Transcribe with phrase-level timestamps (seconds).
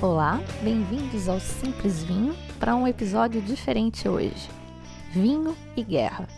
[0.00, 4.48] Olá, bem-vindos ao Simples Vinho para um episódio diferente hoje:
[5.10, 6.28] Vinho e Guerra.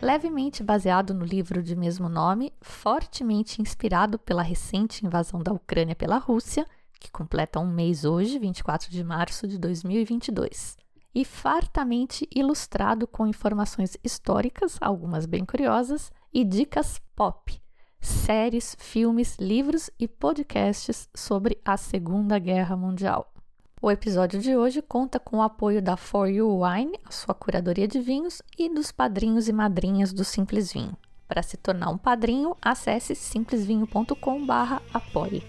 [0.00, 6.18] Levemente baseado no livro de mesmo nome, fortemente inspirado pela recente invasão da Ucrânia pela
[6.18, 6.66] Rússia,
[6.98, 10.76] que completa um mês hoje, 24 de março de 2022,
[11.14, 17.62] e fartamente ilustrado com informações históricas, algumas bem curiosas, e dicas pop
[18.04, 23.32] séries, filmes, livros e podcasts sobre a Segunda Guerra Mundial.
[23.80, 27.88] O episódio de hoje conta com o apoio da For You Wine, a sua curadoria
[27.88, 30.96] de vinhos, e dos padrinhos e madrinhas do Simples Vinho.
[31.26, 35.42] Para se tornar um padrinho, acesse simplesvinho.com/apoie.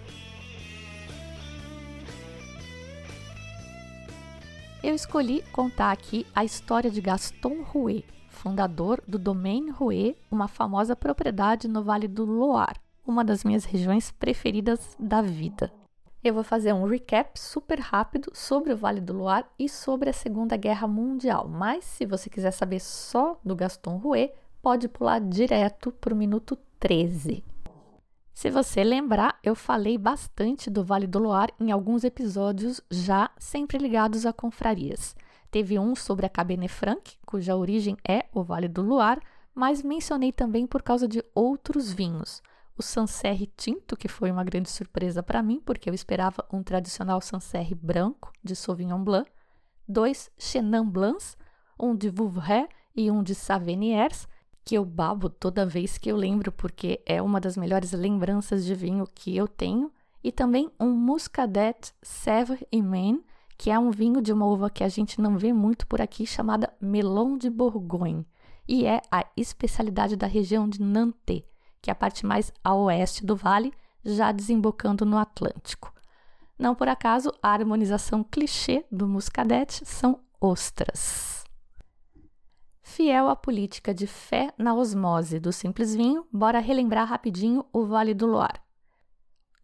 [4.85, 10.95] Eu escolhi contar aqui a história de Gaston Rouet, fundador do Domaine Rouet, uma famosa
[10.95, 15.73] propriedade no Vale do Loire, uma das minhas regiões preferidas da vida.
[16.23, 20.13] Eu vou fazer um recap super rápido sobre o Vale do Loire e sobre a
[20.13, 25.91] Segunda Guerra Mundial, mas se você quiser saber só do Gaston Rouet, pode pular direto
[25.93, 27.43] para o minuto 13.
[28.35, 33.77] Se você lembrar, eu falei bastante do Vale do Loire em alguns episódios já sempre
[33.77, 35.15] ligados a confrarias.
[35.49, 39.21] Teve um sobre a Cabernet Franc, cuja origem é o Vale do Loire,
[39.55, 42.43] mas mencionei também por causa de outros vinhos.
[42.77, 47.21] O Sancerre Tinto, que foi uma grande surpresa para mim, porque eu esperava um tradicional
[47.21, 49.31] Sancerre branco de Sauvignon Blanc.
[49.87, 51.37] Dois Chenin Blancs,
[51.79, 54.27] um de Vouvray e um de Saveniers,
[54.65, 58.73] que eu babo toda vez que eu lembro, porque é uma das melhores lembranças de
[58.73, 59.91] vinho que eu tenho.
[60.23, 63.23] E também um Muscadet Sèvres et Maine,
[63.59, 66.25] que é um vinho de uma uva que a gente não vê muito por aqui,
[66.25, 68.27] chamada Melon de Bourgogne,
[68.67, 71.43] e é a especialidade da região de Nantes,
[71.79, 73.71] que é a parte mais a oeste do vale,
[74.03, 75.93] já desembocando no Atlântico.
[76.57, 81.44] Não por acaso, a harmonização clichê do Muscadet são ostras.
[82.95, 88.13] Fiel à política de fé na osmose do simples vinho, bora relembrar rapidinho o Vale
[88.13, 88.61] do Loire.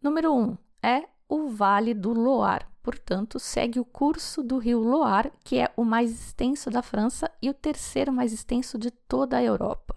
[0.02, 5.32] Número 1 um, é o Vale do Loire, portanto, segue o curso do rio Loire,
[5.42, 9.42] que é o mais extenso da França e o terceiro mais extenso de toda a
[9.42, 9.96] Europa.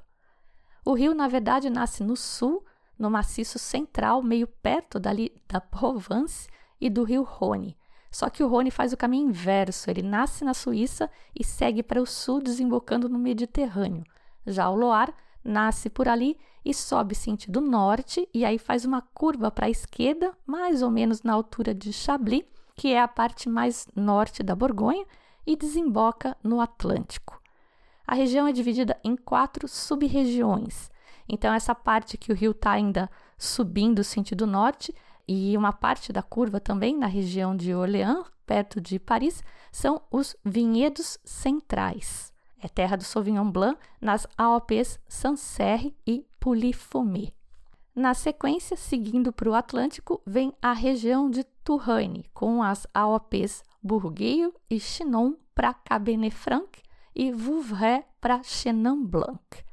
[0.86, 2.64] O rio, na verdade, nasce no sul,
[2.98, 6.48] no maciço central, meio perto dali da Provence
[6.80, 7.78] e do rio Rhône.
[8.16, 12.02] Só que o Rhône faz o caminho inverso, ele nasce na Suíça e segue para
[12.02, 14.06] o sul, desembocando no Mediterrâneo.
[14.48, 19.52] Já o Loire nasce por ali e sobe sentido norte, e aí faz uma curva
[19.52, 23.86] para a esquerda, mais ou menos na altura de Chablis, que é a parte mais
[23.94, 25.06] norte da Borgonha,
[25.46, 27.42] e desemboca no Atlântico.
[28.08, 30.90] A região é dividida em quatro sub-regiões.
[31.28, 34.96] Então, essa parte que o rio está ainda subindo sentido norte,
[35.28, 40.36] e uma parte da curva também na região de Orléans, perto de Paris, são os
[40.44, 42.34] vinhedos centrais.
[42.60, 47.32] É terra do Sauvignon Blanc nas Alpes Sancerre e Pouilly-Fumé.
[47.96, 54.54] Na sequência, seguindo para o Atlântico, vem a região de Touraine, com as AOPs Bourgueil
[54.70, 56.82] e Chinon para Cabernet Franc
[57.16, 59.64] e Vouvray para Chenin Blanc.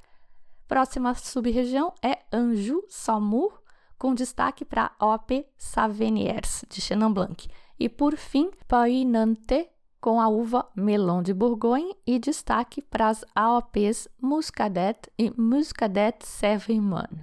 [0.69, 3.62] Próxima sub-região é Anjou-Saumur,
[4.03, 7.49] com destaque para AOP Saveniers de Chenin Blanc.
[7.79, 9.67] E por fim, Paris-Nantes,
[10.01, 17.23] com a uva Melon de Bourgogne e destaque para as AOPs Muscadet e Muscadet Sauvignon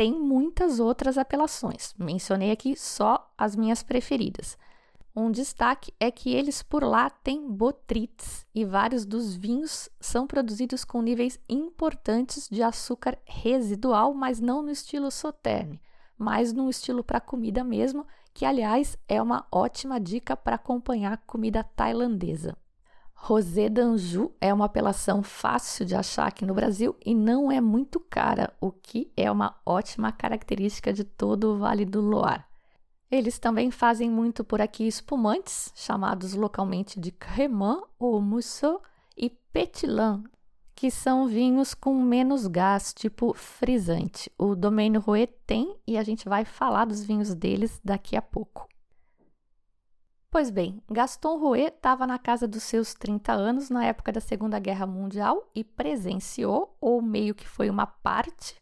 [0.00, 1.92] tem muitas outras apelações.
[1.98, 4.56] Mencionei aqui só as minhas preferidas.
[5.14, 10.84] Um destaque é que eles por lá têm botrytis e vários dos vinhos são produzidos
[10.84, 15.80] com níveis importantes de açúcar residual, mas não no estilo sauterne,
[16.16, 21.64] mas no estilo para comida mesmo, que aliás é uma ótima dica para acompanhar comida
[21.64, 22.56] tailandesa.
[23.12, 27.98] Rosé d'Anjou é uma apelação fácil de achar aqui no Brasil e não é muito
[27.98, 32.49] cara, o que é uma ótima característica de todo o Vale do Loire.
[33.10, 38.78] Eles também fazem muito por aqui espumantes, chamados localmente de crémant ou mousseux,
[39.16, 40.22] e pétillant,
[40.74, 44.30] que são vinhos com menos gás, tipo frisante.
[44.38, 48.68] O Domaine Rouet tem e a gente vai falar dos vinhos deles daqui a pouco.
[50.30, 54.60] Pois bem, Gaston Rouet estava na casa dos seus 30 anos na época da Segunda
[54.60, 58.54] Guerra Mundial e presenciou, ou meio que foi uma parte,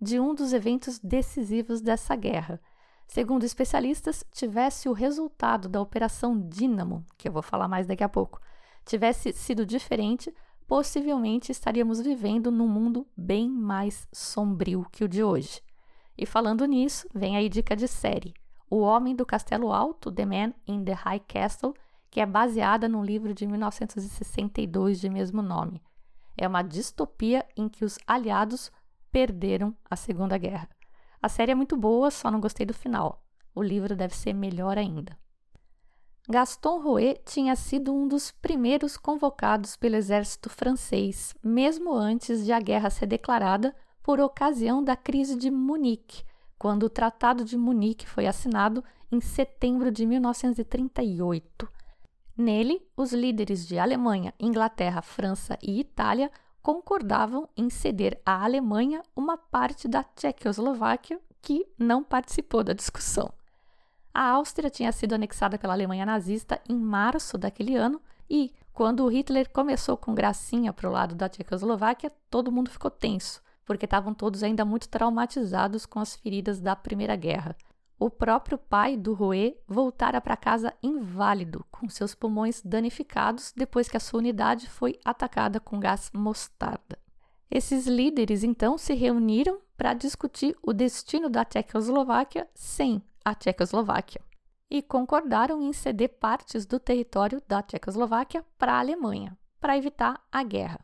[0.00, 2.60] de um dos eventos decisivos dessa guerra.
[3.06, 8.08] Segundo especialistas, tivesse o resultado da Operação Dínamo, que eu vou falar mais daqui a
[8.08, 8.40] pouco,
[8.84, 10.34] tivesse sido diferente,
[10.66, 15.62] possivelmente estaríamos vivendo num mundo bem mais sombrio que o de hoje.
[16.18, 18.34] E falando nisso, vem aí dica de série:
[18.68, 21.74] O Homem do Castelo Alto, The Man in the High Castle,
[22.10, 25.82] que é baseada num livro de 1962 de mesmo nome.
[26.36, 28.70] É uma distopia em que os aliados
[29.10, 30.68] perderam a Segunda Guerra.
[31.26, 33.20] A série é muito boa, só não gostei do final.
[33.52, 35.18] O livro deve ser melhor ainda.
[36.28, 42.60] Gaston Rouet tinha sido um dos primeiros convocados pelo exército francês, mesmo antes de a
[42.60, 43.74] guerra ser declarada,
[44.04, 46.22] por ocasião da crise de Munique,
[46.56, 51.68] quando o Tratado de Munique foi assinado em setembro de 1938.
[52.38, 56.30] Nele, os líderes de Alemanha, Inglaterra, França e Itália
[56.66, 63.32] concordavam em ceder à Alemanha uma parte da Tchecoslováquia que não participou da discussão.
[64.12, 69.48] A Áustria tinha sido anexada pela Alemanha nazista em março daquele ano e, quando Hitler
[69.48, 74.42] começou com gracinha para o lado da Tchecoslováquia, todo mundo ficou tenso, porque estavam todos
[74.42, 77.54] ainda muito traumatizados com as feridas da Primeira Guerra.
[77.98, 83.96] O próprio pai do Rouet voltara para casa inválido, com seus pulmões danificados depois que
[83.96, 86.98] a sua unidade foi atacada com gás mostarda.
[87.50, 94.20] Esses líderes então se reuniram para discutir o destino da Tchecoslováquia sem a Tchecoslováquia
[94.70, 100.42] e concordaram em ceder partes do território da Tchecoslováquia para a Alemanha, para evitar a
[100.42, 100.80] guerra.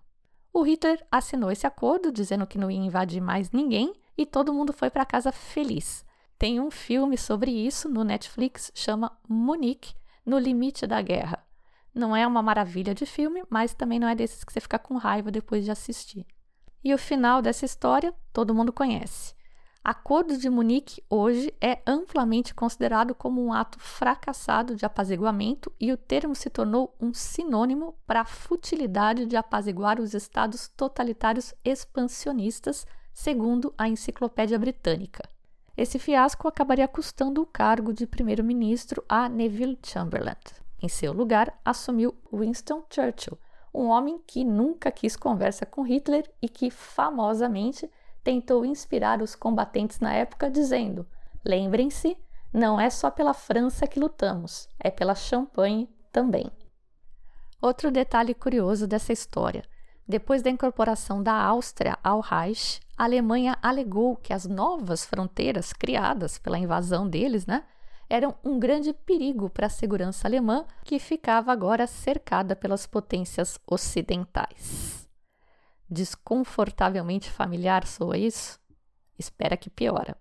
[0.52, 4.72] O Hitler assinou esse acordo dizendo que não ia invadir mais ninguém e todo mundo
[4.72, 6.04] foi para casa feliz.
[6.42, 9.94] Tem um filme sobre isso no Netflix, chama Munique,
[10.26, 11.38] no limite da guerra.
[11.94, 14.96] Não é uma maravilha de filme, mas também não é desses que você fica com
[14.96, 16.26] raiva depois de assistir.
[16.82, 19.36] E o final dessa história todo mundo conhece.
[19.84, 25.96] Acordo de Munique hoje é amplamente considerado como um ato fracassado de apaziguamento e o
[25.96, 33.72] termo se tornou um sinônimo para a futilidade de apaziguar os estados totalitários expansionistas, segundo
[33.78, 35.22] a Enciclopédia Britânica.
[35.76, 40.36] Esse fiasco acabaria custando o cargo de primeiro-ministro a Neville Chamberlain.
[40.82, 43.38] Em seu lugar, assumiu Winston Churchill,
[43.72, 47.90] um homem que nunca quis conversa com Hitler e que, famosamente,
[48.22, 51.06] tentou inspirar os combatentes na época, dizendo:
[51.44, 52.18] Lembrem-se,
[52.52, 56.50] não é só pela França que lutamos, é pela Champagne também.
[57.62, 59.64] Outro detalhe curioso dessa história:
[60.06, 66.38] depois da incorporação da Áustria ao Reich, a Alemanha alegou que as novas fronteiras criadas
[66.38, 67.64] pela invasão deles, né,
[68.08, 75.02] eram um grande perigo para a segurança alemã, que ficava agora cercada pelas potências ocidentais
[75.92, 78.58] desconfortavelmente familiar soa isso?
[79.18, 80.16] Espera que piora.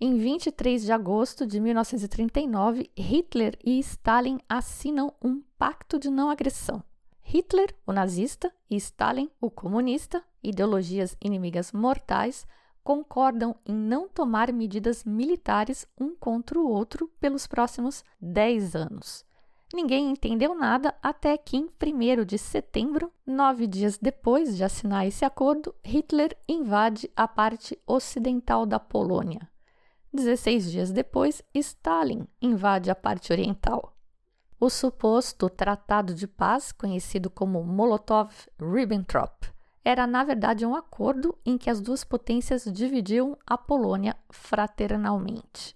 [0.00, 6.82] Em 23 de agosto de 1939, Hitler e Stalin assinam um pacto de não agressão.
[7.22, 12.46] Hitler, o nazista, e Stalin, o comunista, ideologias inimigas mortais,
[12.82, 19.24] concordam em não tomar medidas militares um contra o outro pelos próximos 10 anos.
[19.72, 25.24] Ninguém entendeu nada até que, em 1 de setembro, nove dias depois de assinar esse
[25.24, 29.48] acordo, Hitler invade a parte ocidental da Polônia.
[30.12, 33.91] Dezesseis dias depois, Stalin invade a parte oriental.
[34.64, 39.52] O suposto Tratado de Paz, conhecido como Molotov-Ribbentrop,
[39.84, 45.74] era na verdade um acordo em que as duas potências dividiam a Polônia fraternalmente.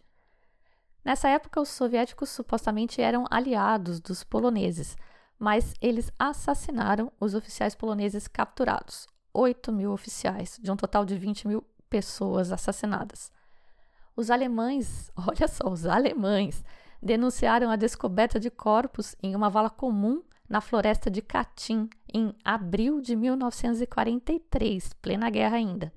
[1.05, 4.97] Nessa época, os soviéticos supostamente eram aliados dos poloneses,
[5.37, 11.49] mas eles assassinaram os oficiais poloneses capturados 8 mil oficiais, de um total de 20
[11.49, 13.33] mil pessoas assassinadas.
[14.15, 16.63] Os alemães, olha só, os alemães,
[17.03, 23.01] denunciaram a descoberta de corpos em uma vala comum na floresta de Katyn em abril
[23.01, 25.93] de 1943, plena guerra ainda.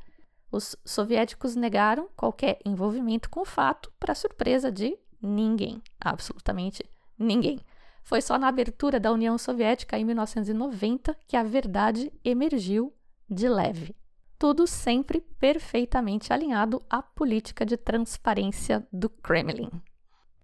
[0.52, 6.84] Os soviéticos negaram qualquer envolvimento com o fato, para surpresa de ninguém, absolutamente
[7.18, 7.60] ninguém.
[8.04, 12.92] Foi só na abertura da União Soviética em 1990 que a verdade emergiu
[13.30, 13.96] de leve.
[14.40, 19.70] Tudo sempre perfeitamente alinhado à política de transparência do Kremlin.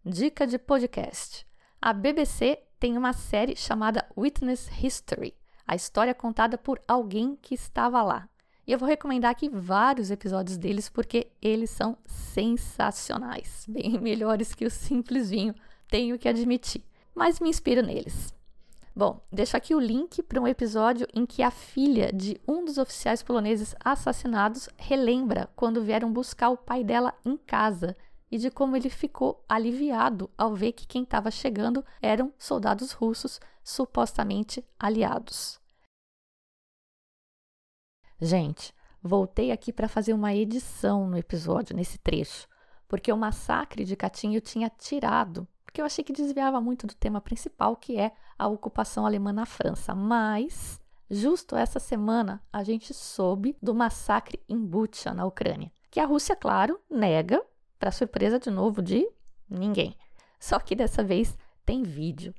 [0.08, 1.48] Dica de podcast:
[1.82, 5.34] a BBC tem uma série chamada Witness History
[5.68, 8.30] a história contada por alguém que estava lá.
[8.68, 14.66] E eu vou recomendar aqui vários episódios deles porque eles são sensacionais, bem melhores que
[14.66, 15.56] o simples vinho,
[15.88, 16.84] tenho que admitir,
[17.16, 18.32] mas me inspiro neles.
[18.96, 22.78] Bom, deixo aqui o link para um episódio em que a filha de um dos
[22.78, 27.98] oficiais poloneses assassinados relembra quando vieram buscar o pai dela em casa
[28.32, 33.40] e de como ele ficou aliviado ao ver que quem estava chegando eram soldados russos
[33.64, 35.60] supostamente aliados.
[38.20, 42.48] Gente, voltei aqui para fazer uma edição no episódio, nesse trecho,
[42.88, 47.20] porque o massacre de Catinho tinha tirado, porque eu achei que desviava muito do tema
[47.20, 49.94] principal, que é a ocupação alemã na França.
[49.94, 50.80] Mas,
[51.10, 56.36] justo essa semana, a gente soube do massacre em Bucha, na Ucrânia, que a Rússia,
[56.36, 57.46] claro, nega,
[57.80, 59.08] para surpresa de novo de
[59.50, 59.96] ninguém.
[60.40, 62.34] Só que dessa vez tem vídeo.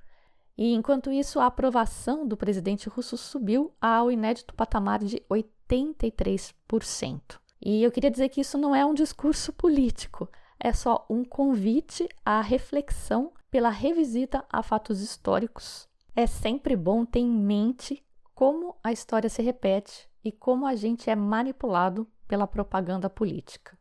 [0.56, 7.38] E enquanto isso, a aprovação do presidente russo subiu ao inédito patamar de 83%.
[7.60, 10.28] E eu queria dizer que isso não é um discurso político,
[10.58, 15.88] é só um convite à reflexão pela revisita a fatos históricos.
[16.14, 18.02] É sempre bom ter em mente
[18.34, 23.78] como a história se repete e como a gente é manipulado pela propaganda política.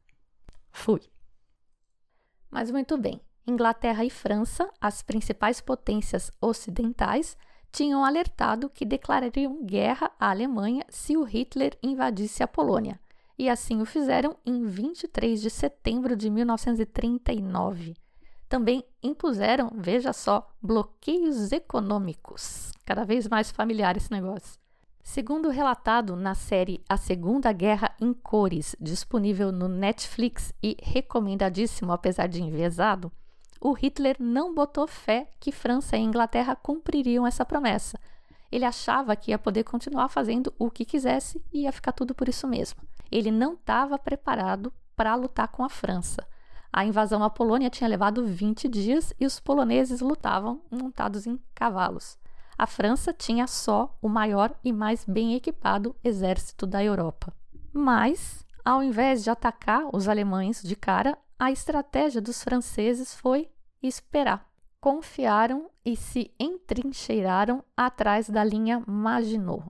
[0.71, 1.01] Fui.
[2.55, 7.35] Mas muito bem, Inglaterra e França, as principais potências ocidentais,
[7.69, 12.97] tinham alertado que declarariam guerra à Alemanha se o Hitler invadisse a Polônia,
[13.37, 17.93] e assim o fizeram em 23 de setembro de 1939.
[18.47, 22.71] Também impuseram, veja só, bloqueios econômicos.
[22.85, 24.64] Cada vez mais familiar esse negócio.
[25.07, 32.27] Segundo relatado na série A Segunda Guerra em Cores, disponível no Netflix e recomendadíssimo apesar
[32.27, 33.11] de enviesado,
[33.61, 37.99] o Hitler não botou fé que França e Inglaterra cumpririam essa promessa.
[38.51, 42.27] Ele achava que ia poder continuar fazendo o que quisesse e ia ficar tudo por
[42.27, 42.81] isso mesmo.
[43.11, 46.27] Ele não estava preparado para lutar com a França.
[46.73, 52.17] A invasão à Polônia tinha levado 20 dias e os poloneses lutavam montados em cavalos.
[52.57, 57.33] A França tinha só o maior e mais bem equipado exército da Europa.
[57.73, 63.49] Mas, ao invés de atacar os alemães de cara, a estratégia dos franceses foi
[63.83, 64.47] esperar.
[64.79, 69.65] Confiaram e se entrincheiraram atrás da linha Maginot.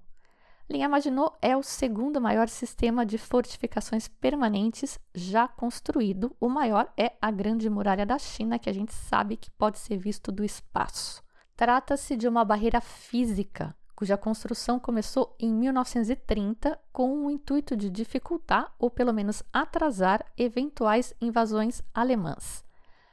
[0.70, 6.36] Linha Maginot é o segundo maior sistema de fortificações permanentes já construído.
[6.40, 9.98] O maior é a Grande Muralha da China, que a gente sabe que pode ser
[9.98, 11.25] visto do espaço.
[11.56, 18.74] Trata-se de uma barreira física cuja construção começou em 1930 com o intuito de dificultar
[18.78, 22.64] ou pelo menos atrasar eventuais invasões alemãs.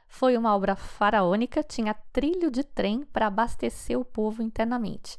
[0.07, 5.17] Foi uma obra faraônica, tinha trilho de trem para abastecer o povo internamente.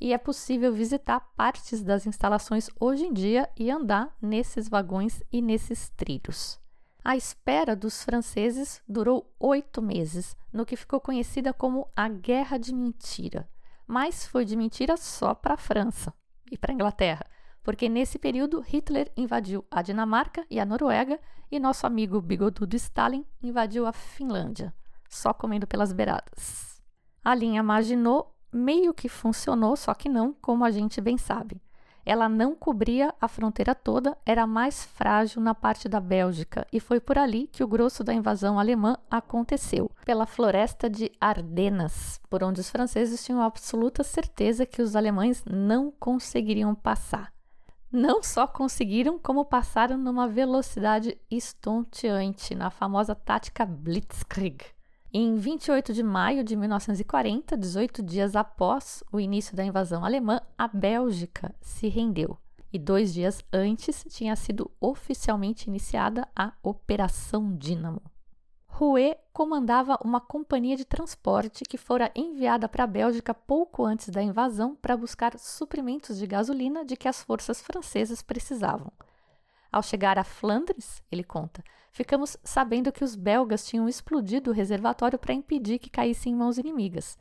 [0.00, 5.42] E é possível visitar partes das instalações hoje em dia e andar nesses vagões e
[5.42, 6.60] nesses trilhos.
[7.08, 12.74] A espera dos franceses durou oito meses, no que ficou conhecida como a Guerra de
[12.74, 13.48] Mentira
[13.88, 16.12] mas foi de mentira só para a França
[16.52, 17.24] e para a Inglaterra,
[17.62, 21.18] porque nesse período Hitler invadiu a Dinamarca e a Noruega
[21.50, 24.74] e nosso amigo bigodudo Stalin invadiu a Finlândia,
[25.08, 26.82] só comendo pelas beiradas.
[27.24, 31.60] A linha Maginot meio que funcionou, só que não como a gente bem sabe.
[32.08, 37.00] Ela não cobria a fronteira toda, era mais frágil na parte da Bélgica, e foi
[37.00, 42.60] por ali que o grosso da invasão alemã aconteceu, pela floresta de Ardenas, por onde
[42.62, 47.30] os franceses tinham absoluta certeza que os alemães não conseguiriam passar.
[47.92, 54.64] Não só conseguiram, como passaram numa velocidade estonteante, na famosa tática Blitzkrieg.
[55.10, 60.68] Em 28 de maio de 1940, 18 dias após o início da invasão alemã, a
[60.68, 62.36] Bélgica se rendeu.
[62.70, 68.02] E dois dias antes tinha sido oficialmente iniciada a Operação Dínamo.
[68.66, 74.22] Rouet comandava uma companhia de transporte que fora enviada para a Bélgica pouco antes da
[74.22, 78.92] invasão para buscar suprimentos de gasolina de que as forças francesas precisavam.
[79.70, 85.18] Ao chegar a Flandres, ele conta, ficamos sabendo que os belgas tinham explodido o reservatório
[85.18, 87.18] para impedir que caísse em mãos inimigas.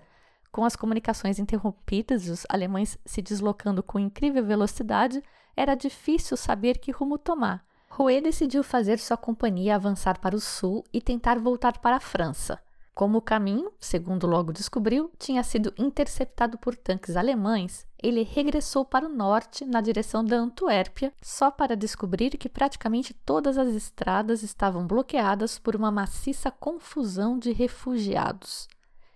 [0.51, 5.21] Com as comunicações interrompidas e os alemães se deslocando com incrível velocidade,
[5.55, 7.65] era difícil saber que rumo tomar.
[7.89, 12.61] Rouet decidiu fazer sua companhia avançar para o sul e tentar voltar para a França.
[12.97, 19.05] Como o caminho, segundo logo descobriu, tinha sido interceptado por tanques alemães, ele regressou para
[19.05, 24.87] o norte na direção da Antuérpia, só para descobrir que praticamente todas as estradas estavam
[24.87, 28.67] bloqueadas por uma maciça confusão de refugiados.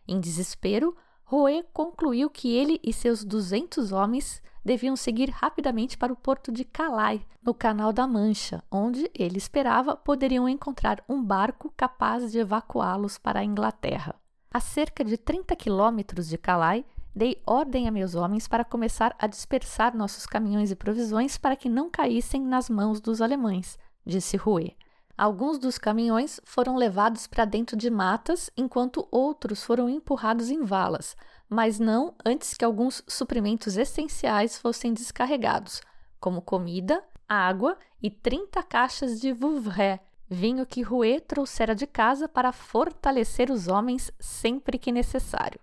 [0.07, 6.15] Em desespero, Roé concluiu que ele e seus 200 homens deviam seguir rapidamente para o
[6.15, 12.31] porto de Calais, no Canal da Mancha, onde ele esperava poderiam encontrar um barco capaz
[12.31, 14.15] de evacuá-los para a Inglaterra.
[14.53, 16.83] A cerca de 30 quilômetros de Calais,
[17.15, 21.69] dei ordem a meus homens para começar a dispersar nossos caminhões e provisões para que
[21.69, 24.75] não caíssem nas mãos dos alemães, disse Rouet.
[25.17, 31.15] Alguns dos caminhões foram levados para dentro de matas, enquanto outros foram empurrados em valas,
[31.51, 35.81] mas não antes que alguns suprimentos essenciais fossem descarregados,
[36.17, 42.53] como comida, água e 30 caixas de Vouvray, vinho que Rouet trouxera de casa para
[42.53, 45.59] fortalecer os homens sempre que necessário.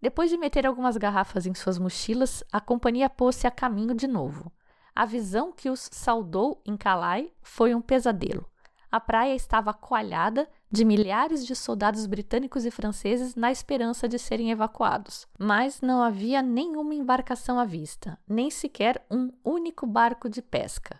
[0.00, 4.52] Depois de meter algumas garrafas em suas mochilas, a companhia pôs-se a caminho de novo.
[4.94, 8.48] A visão que os saudou em Calais foi um pesadelo.
[8.92, 14.50] A praia estava coalhada de milhares de soldados britânicos e franceses na esperança de serem
[14.50, 15.28] evacuados.
[15.38, 20.98] Mas não havia nenhuma embarcação à vista, nem sequer um único barco de pesca.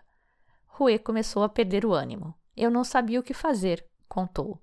[0.67, 2.35] Rouet começou a perder o ânimo.
[2.55, 4.61] Eu não sabia o que fazer, contou.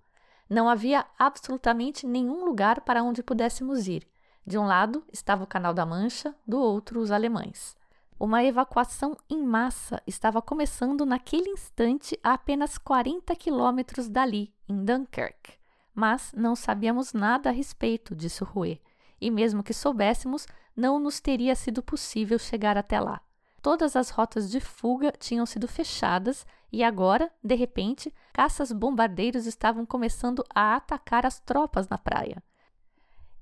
[0.49, 4.07] Não havia absolutamente nenhum lugar para onde pudéssemos ir.
[4.47, 7.77] De um lado estava o Canal da Mancha, do outro os alemães.
[8.21, 15.55] Uma evacuação em massa estava começando naquele instante a apenas 40 quilômetros dali, em Dunkirk.
[15.95, 18.79] Mas não sabíamos nada a respeito, disse Rouet,
[19.19, 20.47] e mesmo que soubéssemos,
[20.77, 23.23] não nos teria sido possível chegar até lá.
[23.63, 29.87] Todas as rotas de fuga tinham sido fechadas e agora, de repente, caças bombardeiros estavam
[29.87, 32.43] começando a atacar as tropas na praia.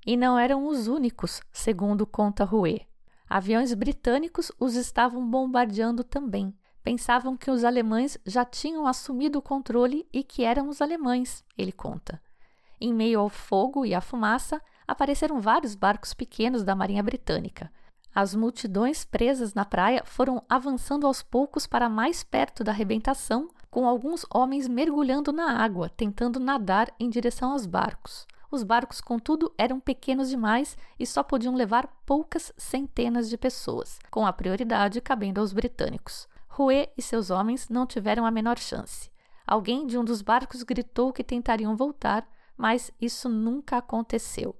[0.05, 2.87] E não eram os únicos, segundo conta Rouet.
[3.29, 6.53] Aviões britânicos os estavam bombardeando também.
[6.83, 11.71] Pensavam que os alemães já tinham assumido o controle e que eram os alemães, ele
[11.71, 12.21] conta.
[12.81, 17.71] Em meio ao fogo e à fumaça, apareceram vários barcos pequenos da Marinha Britânica,
[18.13, 23.87] as multidões presas na praia foram avançando aos poucos para mais perto da arrebentação, com
[23.87, 28.25] alguns homens mergulhando na água, tentando nadar em direção aos barcos.
[28.51, 34.25] Os barcos, contudo, eram pequenos demais e só podiam levar poucas centenas de pessoas, com
[34.25, 36.27] a prioridade cabendo aos britânicos.
[36.47, 39.11] Rouet e seus homens não tiveram a menor chance.
[39.45, 42.27] Alguém de um dos barcos gritou que tentariam voltar,
[42.57, 44.55] mas isso nunca aconteceu.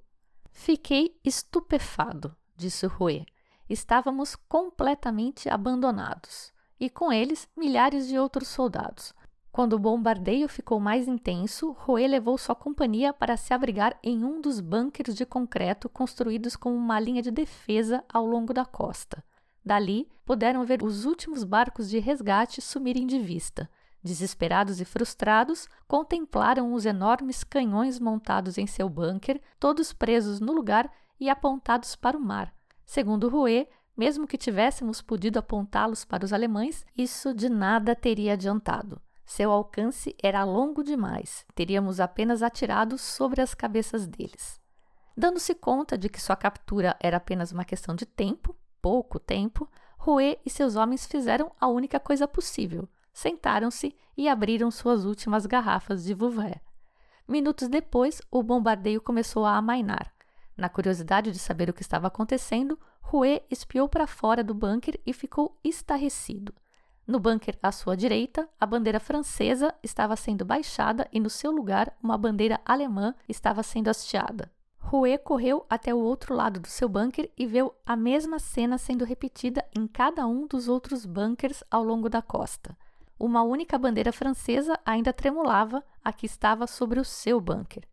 [0.52, 3.26] Fiquei estupefado, disse Rouet
[3.70, 9.14] estávamos completamente abandonados, e com eles milhares de outros soldados.
[9.60, 14.40] Quando o bombardeio ficou mais intenso, Roé levou sua companhia para se abrigar em um
[14.40, 19.22] dos bunkers de concreto construídos como uma linha de defesa ao longo da costa.
[19.62, 23.70] Dali, puderam ver os últimos barcos de resgate sumirem de vista.
[24.02, 30.90] Desesperados e frustrados, contemplaram os enormes canhões montados em seu bunker, todos presos no lugar
[31.20, 32.54] e apontados para o mar,
[32.86, 33.68] Segundo Rouet,
[33.98, 39.02] mesmo que tivéssemos podido apontá-los para os alemães, isso de nada teria adiantado.
[39.30, 44.60] Seu alcance era longo demais, teríamos apenas atirado sobre as cabeças deles.
[45.16, 50.40] Dando-se conta de que sua captura era apenas uma questão de tempo, pouco tempo, Rouet
[50.44, 56.16] e seus homens fizeram a única coisa possível: sentaram-se e abriram suas últimas garrafas de
[56.16, 56.60] Vouvray.
[57.28, 60.12] Minutos depois, o bombardeio começou a amainar.
[60.58, 65.14] Na curiosidade de saber o que estava acontecendo, Rouet espiou para fora do bunker e
[65.14, 66.52] ficou estarrecido.
[67.10, 71.92] No bunker à sua direita, a bandeira francesa estava sendo baixada e no seu lugar
[72.04, 74.52] uma bandeira alemã estava sendo hasteada.
[74.78, 79.06] Rouet correu até o outro lado do seu bunker e viu a mesma cena sendo
[79.06, 82.78] repetida em cada um dos outros bunkers ao longo da costa.
[83.20, 87.88] Uma única bandeira francesa ainda tremulava, a que estava sobre o seu bunker.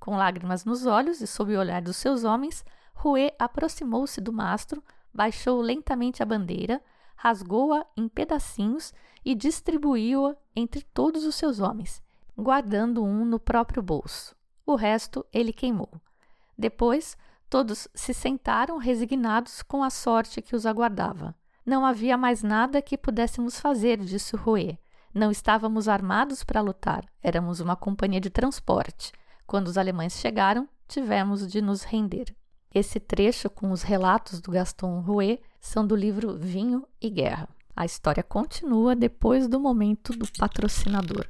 [0.00, 4.82] Com lágrimas nos olhos e sob o olhar dos seus homens, Rouet aproximou-se do mastro,
[5.14, 6.82] baixou lentamente a bandeira,
[7.16, 8.92] rasgou-a em pedacinhos
[9.24, 12.02] e distribuiu-a entre todos os seus homens,
[12.36, 14.36] guardando um no próprio bolso.
[14.64, 15.90] O resto ele queimou.
[16.56, 17.16] Depois,
[17.48, 21.34] todos se sentaram resignados com a sorte que os aguardava.
[21.64, 24.78] Não havia mais nada que pudéssemos fazer, disse Rouet.
[25.12, 29.12] Não estávamos armados para lutar, éramos uma companhia de transporte.
[29.46, 32.34] Quando os alemães chegaram, tivemos de nos render.
[32.76, 37.48] Esse trecho com os relatos do Gaston Rouet são do livro Vinho e Guerra.
[37.74, 41.24] A história continua depois do momento do patrocinador.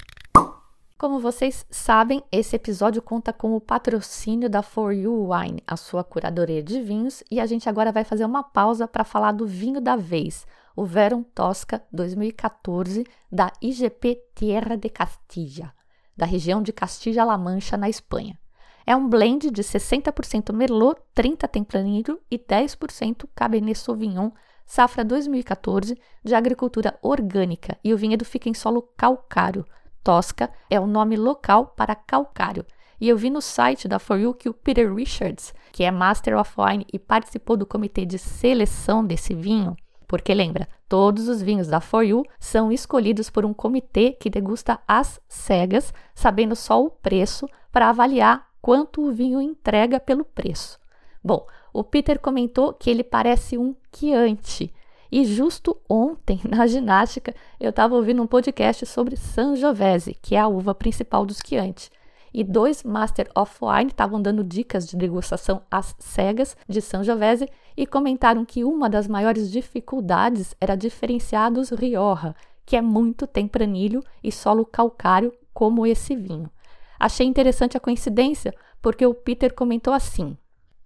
[0.98, 6.02] Como vocês sabem, esse episódio conta com o patrocínio da For You Wine, a sua
[6.02, 9.80] curadoria de vinhos, e a gente agora vai fazer uma pausa para falar do vinho
[9.80, 15.72] da vez, o Veron Tosca 2014 da IGP Tierra de Castilla
[16.16, 18.36] da região de Castilla-La Mancha, na Espanha.
[18.88, 24.30] É um blend de 60% Merlot, 30% Tempranillo e 10% Cabernet Sauvignon,
[24.64, 29.66] safra 2014, de agricultura orgânica, e o vinhedo fica em solo calcário.
[30.04, 32.64] Tosca é o nome local para calcário.
[33.00, 36.38] E eu vi no site da For You que o Peter Richards, que é Master
[36.38, 41.66] of Wine e participou do comitê de seleção desse vinho, Porque lembra, todos os vinhos
[41.66, 46.88] da For You são escolhidos por um comitê que degusta às cegas, sabendo só o
[46.88, 50.76] preço, para avaliar quanto o vinho entrega pelo preço.
[51.22, 54.74] Bom, o Peter comentou que ele parece um Chianti.
[55.12, 60.48] E justo ontem, na ginástica, eu estava ouvindo um podcast sobre Sangiovese, que é a
[60.48, 61.92] uva principal dos Chianti
[62.34, 67.86] e dois Master of Wine estavam dando dicas de degustação às cegas de Sangiovese e
[67.86, 72.34] comentaram que uma das maiores dificuldades era diferenciar dos Rioja,
[72.66, 76.50] que é muito tempranilho e solo calcário como esse vinho.
[76.98, 80.36] Achei interessante a coincidência, porque o Peter comentou assim: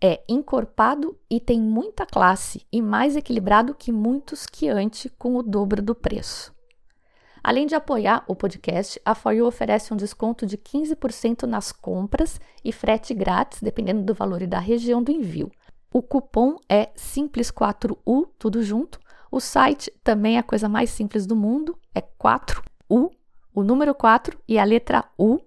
[0.00, 5.82] é encorpado e tem muita classe e mais equilibrado que muitos Chianti com o dobro
[5.82, 6.54] do preço.
[7.42, 12.70] Além de apoiar o podcast, a For oferece um desconto de 15% nas compras e
[12.70, 15.50] frete grátis, dependendo do valor e da região do envio.
[15.92, 19.00] O cupom é Simples4U, tudo junto.
[19.30, 23.10] O site também é a coisa mais simples do mundo, é 4U,
[23.54, 25.40] o número 4 e a letra U,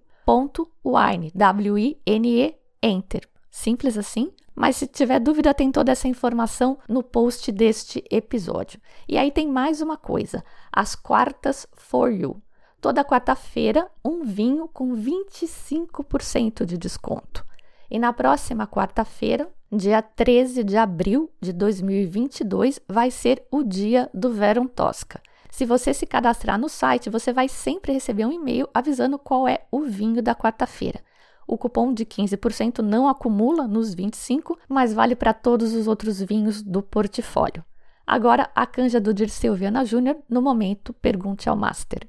[0.84, 3.28] wine, W-I-N-E, enter.
[3.50, 8.80] Simples assim, mas se tiver dúvida, tem toda essa informação no post deste episódio.
[9.08, 12.40] E aí tem mais uma coisa: as quartas for you.
[12.80, 17.44] Toda quarta-feira, um vinho com 25% de desconto.
[17.90, 24.32] E na próxima quarta-feira, dia 13 de abril de 2022, vai ser o dia do
[24.32, 25.20] Verão Tosca.
[25.54, 29.60] Se você se cadastrar no site, você vai sempre receber um e-mail avisando qual é
[29.70, 30.98] o vinho da quarta-feira.
[31.46, 36.60] O cupom de 15% não acumula nos 25, mas vale para todos os outros vinhos
[36.60, 37.64] do portfólio.
[38.04, 42.00] Agora, a canja do Dirceu Viana Júnior, no momento, pergunte ao Master.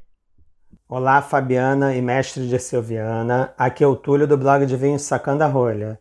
[0.89, 3.53] Olá, Fabiana e mestre Dirceu Viana.
[3.55, 5.99] Aqui é o Túlio do blog de vinhos Sacando a Rolha.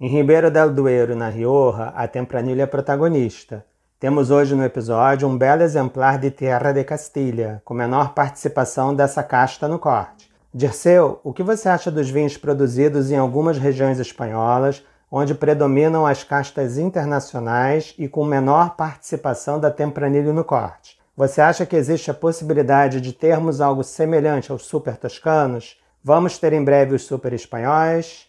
[0.00, 3.66] Em Ribeiro del Duero, na Rioja, a Tempranilha é protagonista.
[3.98, 9.22] Temos hoje no episódio um belo exemplar de Terra de Castilha, com menor participação dessa
[9.22, 10.30] casta no corte.
[10.52, 16.22] Dirceu, o que você acha dos vinhos produzidos em algumas regiões espanholas, onde predominam as
[16.22, 20.98] castas internacionais e com menor participação da tempranilho no corte?
[21.16, 25.78] Você acha que existe a possibilidade de termos algo semelhante aos super toscanos?
[26.04, 28.26] Vamos ter em breve os super espanhóis?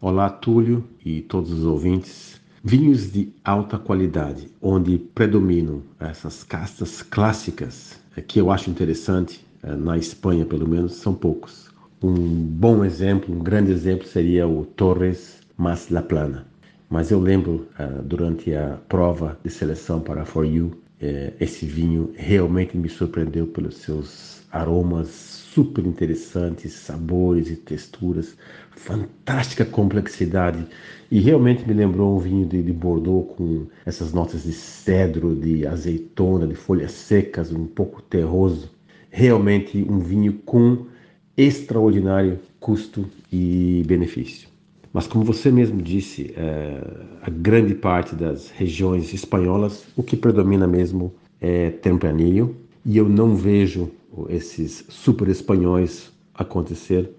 [0.00, 2.37] Olá, Túlio e todos os ouvintes.
[2.62, 9.76] Vinhos de alta qualidade, onde predominam essas castas clássicas, é que eu acho interessante eh,
[9.76, 11.70] na Espanha pelo menos, são poucos.
[12.02, 16.46] Um bom exemplo, um grande exemplo seria o Torres Mas La Plana.
[16.90, 20.72] Mas eu lembro, uh, durante a prova de seleção para For You,
[21.38, 28.36] esse vinho realmente me surpreendeu pelos seus aromas super interessantes, sabores e texturas,
[28.70, 30.64] fantástica complexidade.
[31.10, 35.66] E realmente me lembrou um vinho de, de, Bordeaux com essas notas de cedro, de
[35.66, 38.70] azeitona, de folhas secas, um pouco terroso.
[39.10, 40.86] Realmente um vinho com
[41.36, 44.48] extraordinário custo e benefício.
[44.92, 46.80] Mas como você mesmo disse, é,
[47.20, 53.34] a grande parte das regiões espanholas, o que predomina mesmo é tempranillo, e eu não
[53.34, 53.90] vejo
[54.28, 57.10] esses super espanhóis acontecer,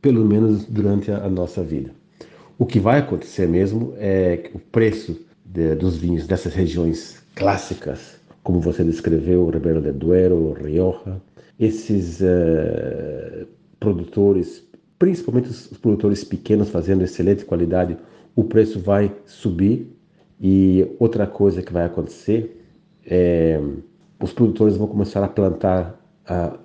[0.00, 1.90] pelo menos durante a, nossa vida.
[2.58, 8.20] O que vai acontecer mesmo é que o preço de, dos vinhos dessas regiões clássicas,
[8.42, 11.20] como você descreveu, Ribeiro de Duero, Rioja,
[11.58, 13.46] esses uh,
[13.80, 14.62] produtores,
[14.98, 17.96] principalmente os produtores pequenos fazendo excelente qualidade,
[18.36, 19.90] o preço vai subir.
[20.40, 22.60] E outra coisa que vai acontecer
[23.06, 23.60] é
[24.20, 26.03] os produtores vão começar a plantar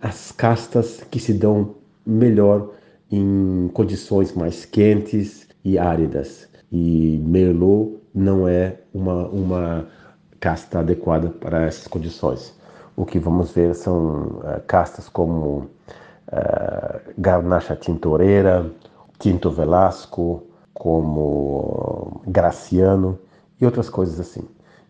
[0.02, 2.72] as castas que se dão melhor
[3.12, 6.48] em condições mais quentes e áridas.
[6.72, 9.88] E Merlot não é uma, uma
[10.40, 12.60] casta adequada para essas condições
[13.00, 15.70] o que vamos ver são uh, castas como
[16.28, 18.70] uh, Garnacha Tintoreira,
[19.18, 20.44] Tinto Velasco,
[20.74, 23.18] como Graciano
[23.62, 24.44] e outras coisas assim.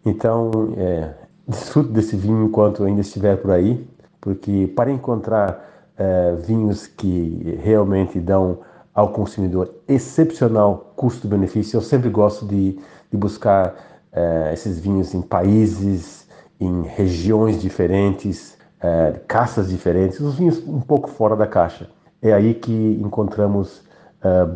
[0.03, 1.13] Então, é,
[1.47, 3.87] desfrute desse vinho enquanto ainda estiver por aí,
[4.21, 8.59] porque para encontrar é, vinhos que realmente dão
[8.93, 12.79] ao consumidor excepcional custo-benefício, eu sempre gosto de,
[13.11, 13.75] de buscar
[14.11, 16.27] é, esses vinhos em países
[16.59, 21.89] em regiões diferentes, é, caças diferentes, os vinhos um pouco fora da caixa.
[22.21, 23.87] É aí que encontramos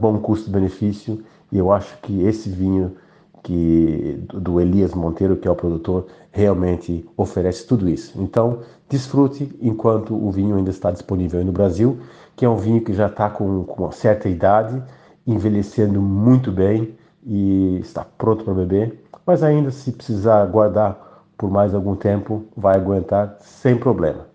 [0.02, 2.98] bom custo-benefício e eu acho que esse vinho
[3.44, 8.20] que do Elias Monteiro, que é o produtor, realmente oferece tudo isso.
[8.20, 12.00] Então, desfrute enquanto o vinho ainda está disponível no Brasil,
[12.36, 14.82] que é um vinho que já está com, com uma certa idade,
[15.28, 21.74] envelhecendo muito bem e está pronto para beber, mas ainda se precisar guardar por mais
[21.74, 24.28] algum tempo vai aguentar sem problema.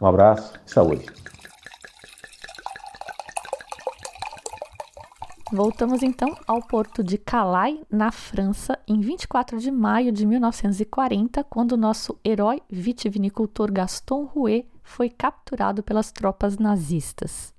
[0.00, 1.06] Um abraço e saúde.
[5.52, 11.76] Voltamos então ao porto de Calais, na França, em 24 de maio de 1940, quando
[11.76, 17.54] nosso herói vitivinicultor Gaston Rouet foi capturado pelas tropas nazistas.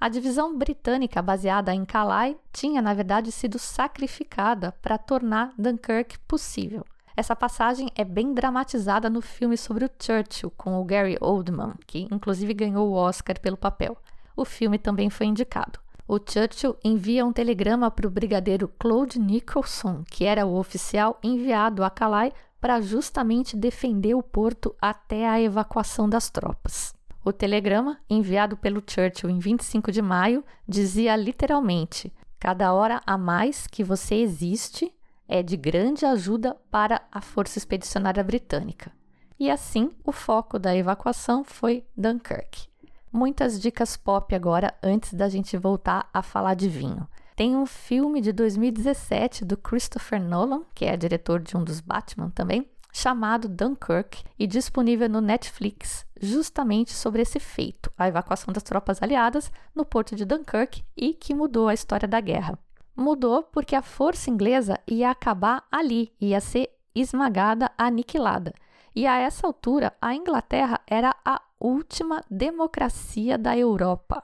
[0.00, 6.84] A divisão britânica baseada em Calais tinha, na verdade, sido sacrificada para tornar Dunkirk possível.
[7.16, 12.06] Essa passagem é bem dramatizada no filme sobre o Churchill, com o Gary Oldman, que
[12.08, 13.96] inclusive ganhou o Oscar pelo papel.
[14.36, 20.02] O filme também foi indicado o Churchill envia um telegrama para o brigadeiro Claude Nicholson,
[20.10, 26.08] que era o oficial enviado a Calais para justamente defender o porto até a evacuação
[26.08, 26.94] das tropas.
[27.24, 33.66] O telegrama, enviado pelo Churchill em 25 de maio, dizia literalmente: Cada hora a mais
[33.66, 34.92] que você existe
[35.28, 38.92] é de grande ajuda para a Força Expedicionária Britânica.
[39.38, 42.71] E assim, o foco da evacuação foi Dunkirk.
[43.12, 47.06] Muitas dicas pop agora antes da gente voltar a falar de vinho.
[47.36, 52.30] Tem um filme de 2017 do Christopher Nolan, que é diretor de um dos Batman
[52.30, 59.02] também, chamado Dunkirk e disponível no Netflix, justamente sobre esse feito, a evacuação das tropas
[59.02, 62.58] aliadas no porto de Dunkirk e que mudou a história da guerra.
[62.96, 68.54] Mudou porque a força inglesa ia acabar ali, ia ser esmagada, aniquilada.
[68.94, 74.22] E a essa altura, a Inglaterra era a última democracia da Europa.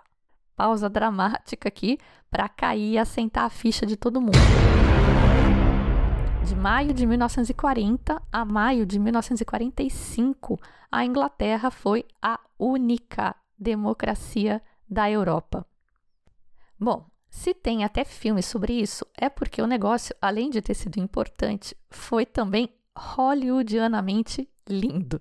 [0.56, 1.98] Pausa dramática aqui
[2.30, 4.38] para cair e assentar a ficha de todo mundo.
[6.44, 10.58] De maio de 1940 a maio de 1945,
[10.90, 15.66] a Inglaterra foi a única democracia da Europa.
[16.80, 20.98] Bom, se tem até filme sobre isso, é porque o negócio, além de ter sido
[20.98, 25.20] importante, foi também hollywoodianamente lindo.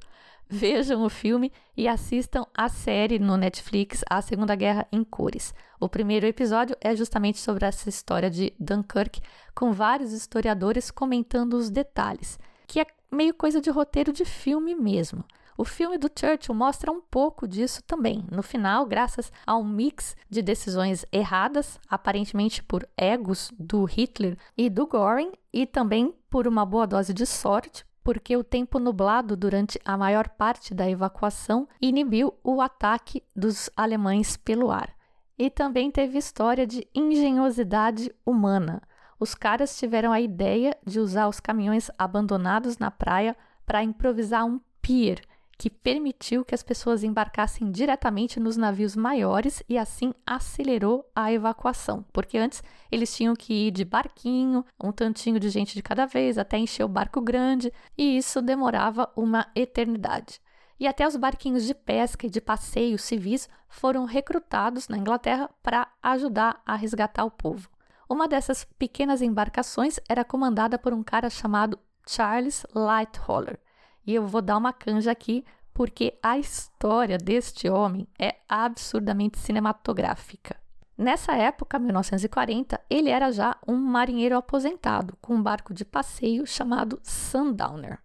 [0.50, 5.54] Vejam o filme e assistam a série no Netflix A Segunda Guerra em Cores.
[5.78, 9.20] O primeiro episódio é justamente sobre essa história de Dunkirk,
[9.54, 15.22] com vários historiadores comentando os detalhes, que é meio coisa de roteiro de filme mesmo.
[15.58, 18.24] O filme do Churchill mostra um pouco disso também.
[18.32, 24.70] No final, graças a um mix de decisões erradas, aparentemente por egos do Hitler e
[24.70, 29.78] do Göring, e também por uma boa dose de sorte, porque o tempo nublado durante
[29.84, 34.96] a maior parte da evacuação inibiu o ataque dos alemães pelo ar.
[35.38, 38.82] E também teve história de engenhosidade humana.
[39.20, 44.62] Os caras tiveram a ideia de usar os caminhões abandonados na praia para improvisar um
[44.82, 45.20] pier
[45.58, 52.06] que permitiu que as pessoas embarcassem diretamente nos navios maiores e assim acelerou a evacuação,
[52.14, 56.38] porque antes eles tinham que ir de barquinho, um tantinho de gente de cada vez,
[56.38, 60.40] até encher o barco grande, e isso demorava uma eternidade.
[60.80, 65.88] E até os barquinhos de pesca e de passeio civis foram recrutados na Inglaterra para
[66.04, 67.68] ajudar a resgatar o povo.
[68.08, 73.60] Uma dessas pequenas embarcações era comandada por um cara chamado Charles Lightoller.
[74.08, 75.44] E eu vou dar uma canja aqui
[75.74, 80.56] porque a história deste homem é absurdamente cinematográfica.
[80.98, 87.00] Nessa época, 1940, ele era já um marinheiro aposentado, com um barco de passeio chamado
[87.04, 88.00] Sundowner.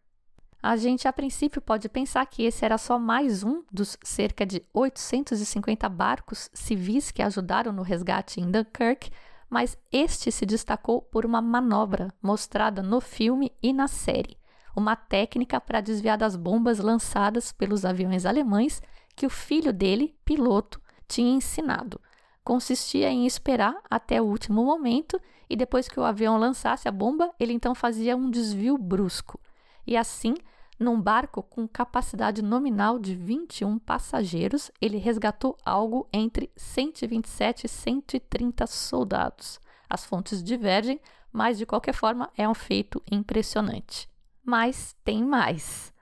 [0.63, 4.63] A gente, a princípio, pode pensar que esse era só mais um dos cerca de
[4.75, 9.11] 850 barcos civis que ajudaram no resgate em Dunkirk,
[9.49, 14.37] mas este se destacou por uma manobra mostrada no filme e na série
[14.75, 18.83] uma técnica para desviar das bombas lançadas pelos aviões alemães
[19.15, 22.01] que o filho dele, piloto, tinha ensinado.
[22.43, 27.31] Consistia em esperar até o último momento e depois que o avião lançasse a bomba,
[27.39, 29.39] ele então fazia um desvio brusco.
[29.87, 30.35] E assim,
[30.79, 38.67] num barco com capacidade nominal de 21 passageiros, ele resgatou algo entre 127 e 130
[38.67, 39.61] soldados.
[39.89, 41.01] As fontes divergem,
[41.33, 44.12] mas de qualquer forma é um feito impressionante.
[44.45, 45.93] Mas tem mais.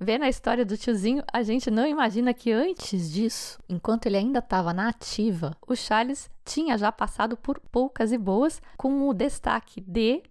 [0.00, 4.40] Vendo a história do tiozinho, a gente não imagina que antes disso, enquanto ele ainda
[4.40, 9.80] estava na ativa, o Charles tinha já passado por poucas e boas, com o destaque
[9.80, 10.22] de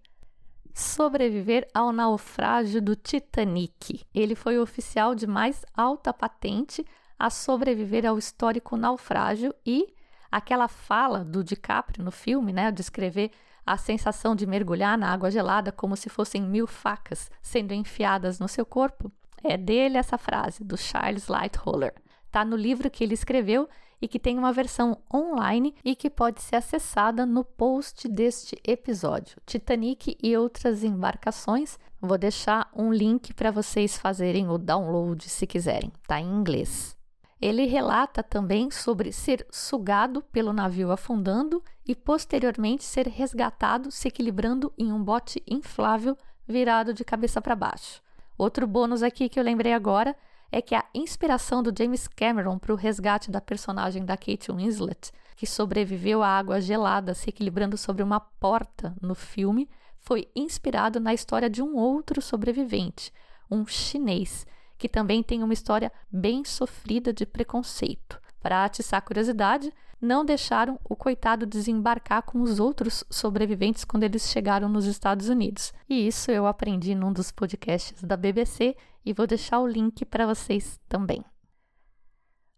[0.74, 4.04] sobreviver ao naufrágio do Titanic.
[4.14, 6.84] Ele foi o oficial de mais alta patente
[7.18, 9.94] a sobreviver ao histórico naufrágio e
[10.30, 13.30] aquela fala do DiCaprio no filme, né, de escrever
[13.66, 18.48] a sensação de mergulhar na água gelada como se fossem mil facas sendo enfiadas no
[18.48, 19.10] seu corpo,
[19.42, 21.94] é dele essa frase, do Charles Lightoller.
[22.26, 23.68] Está no livro que ele escreveu
[24.00, 29.36] e que tem uma versão online e que pode ser acessada no post deste episódio.
[29.46, 35.92] Titanic e outras embarcações Vou deixar um link para vocês fazerem o download se quiserem,
[36.04, 36.96] tá em inglês.
[37.42, 44.72] Ele relata também sobre ser sugado pelo navio afundando e posteriormente ser resgatado se equilibrando
[44.78, 48.00] em um bote inflável virado de cabeça para baixo.
[48.38, 50.14] Outro bônus aqui que eu lembrei agora
[50.52, 55.10] é que a inspiração do James Cameron para o resgate da personagem da Kate Winslet,
[55.34, 61.12] que sobreviveu à água gelada se equilibrando sobre uma porta no filme, foi inspirado na
[61.12, 63.12] história de um outro sobrevivente,
[63.50, 64.46] um chinês,
[64.82, 68.20] que também tem uma história bem sofrida de preconceito.
[68.40, 74.68] Para atiçar curiosidade, não deixaram o coitado desembarcar com os outros sobreviventes quando eles chegaram
[74.68, 75.72] nos Estados Unidos.
[75.88, 80.26] E isso eu aprendi num dos podcasts da BBC e vou deixar o link para
[80.26, 81.24] vocês também.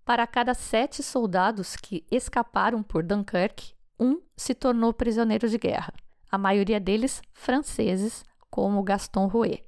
[0.05, 5.95] Para cada sete soldados que escaparam por Dunkirk, um se tornou prisioneiro de guerra,
[6.31, 9.65] a maioria deles franceses, como Gaston Rouet.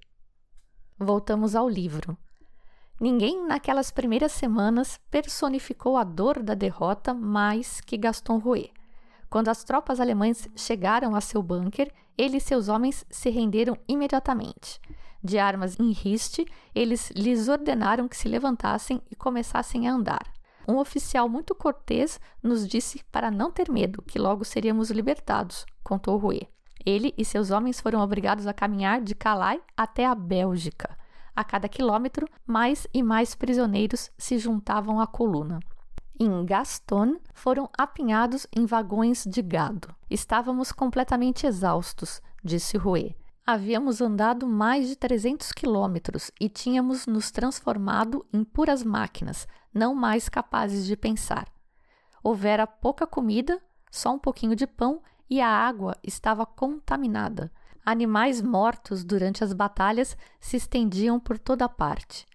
[0.98, 2.18] Voltamos ao livro.
[3.00, 8.74] Ninguém naquelas primeiras semanas personificou a dor da derrota mais que Gaston Rouet.
[9.30, 14.78] Quando as tropas alemãs chegaram a seu bunker, ele e seus homens se renderam imediatamente.
[15.24, 20.30] De armas em riste, eles lhes ordenaram que se levantassem e começassem a andar.
[20.68, 26.18] Um oficial muito cortês nos disse para não ter medo, que logo seríamos libertados, contou
[26.18, 26.46] Rouet.
[26.84, 30.98] Ele e seus homens foram obrigados a caminhar de Calais até a Bélgica.
[31.34, 35.58] A cada quilômetro, mais e mais prisioneiros se juntavam à coluna.
[36.22, 39.88] Em Gaston, foram apinhados em vagões de gado.
[40.10, 43.16] Estávamos completamente exaustos, disse Rouet.
[43.46, 50.28] Havíamos andado mais de 300 quilômetros e tínhamos nos transformado em puras máquinas, não mais
[50.28, 51.48] capazes de pensar.
[52.22, 53.58] Houvera pouca comida,
[53.90, 57.50] só um pouquinho de pão e a água estava contaminada.
[57.82, 62.26] Animais mortos durante as batalhas se estendiam por toda parte.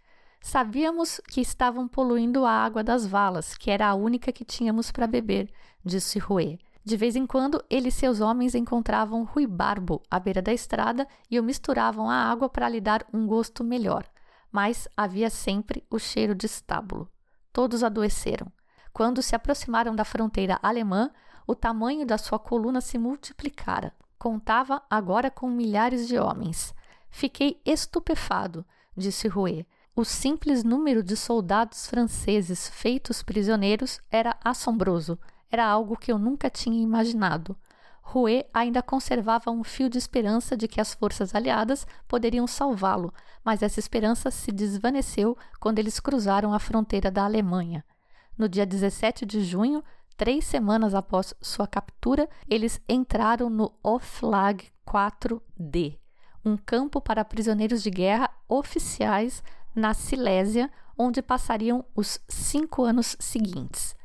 [0.48, 5.08] Sabíamos que estavam poluindo a água das valas, que era a única que tínhamos para
[5.08, 5.52] beber,
[5.84, 6.60] disse Rouet.
[6.84, 11.40] De vez em quando, ele e seus homens encontravam ruibarbo à beira da estrada e
[11.40, 14.06] o misturavam à água para lhe dar um gosto melhor.
[14.52, 17.10] Mas havia sempre o cheiro de estábulo.
[17.52, 18.46] Todos adoeceram.
[18.94, 21.10] Quando se aproximaram da fronteira alemã,
[21.48, 23.92] o tamanho da sua coluna se multiplicara.
[24.20, 26.72] Contava agora com milhares de homens.
[27.10, 28.64] Fiquei estupefado,
[28.96, 29.66] disse Rouet.
[29.96, 35.18] O simples número de soldados franceses feitos prisioneiros era assombroso
[35.56, 37.56] era algo que eu nunca tinha imaginado.
[38.02, 43.64] Rouet ainda conservava um fio de esperança de que as forças aliadas poderiam salvá-lo, mas
[43.64, 47.84] essa esperança se desvaneceu quando eles cruzaram a fronteira da Alemanha.
[48.38, 49.84] No dia 17 de junho,
[50.18, 55.98] três semanas após sua captura, eles entraram no Oflag 4D,
[56.44, 59.42] um campo para prisioneiros de guerra oficiais
[59.76, 63.96] na Silésia, onde passariam os cinco anos seguintes.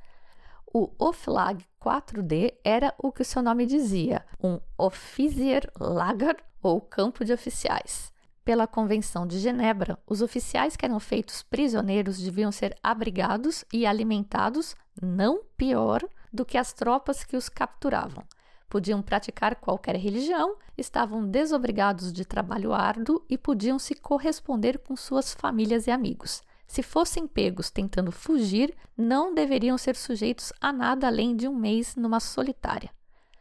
[0.73, 7.33] O Oflag 4D era o que o seu nome dizia, um Offizierlager ou campo de
[7.33, 8.13] oficiais.
[8.45, 14.75] Pela Convenção de Genebra, os oficiais que eram feitos prisioneiros deviam ser abrigados e alimentados
[15.01, 18.25] não pior do que as tropas que os capturavam.
[18.71, 25.35] Podiam praticar qualquer religião, estavam desobrigados de trabalho árduo e podiam se corresponder com suas
[25.35, 26.41] famílias e amigos.
[26.69, 31.97] Se fossem pegos tentando fugir, não deveriam ser sujeitos a nada além de um mês
[31.97, 32.91] numa solitária.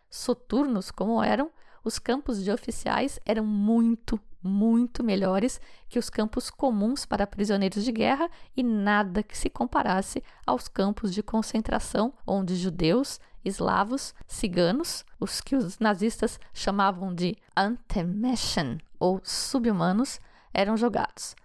[0.10, 1.52] Soturnos como eram,
[1.84, 7.92] os campos de oficiais eram muito muito melhores que os campos comuns para prisioneiros de
[7.92, 15.42] guerra e nada que se comparasse aos campos de concentração onde judeus, eslavos, ciganos, os
[15.42, 20.20] que os nazistas chamavam de Antemenschen ou subhumanos,
[20.54, 21.36] eram jogados.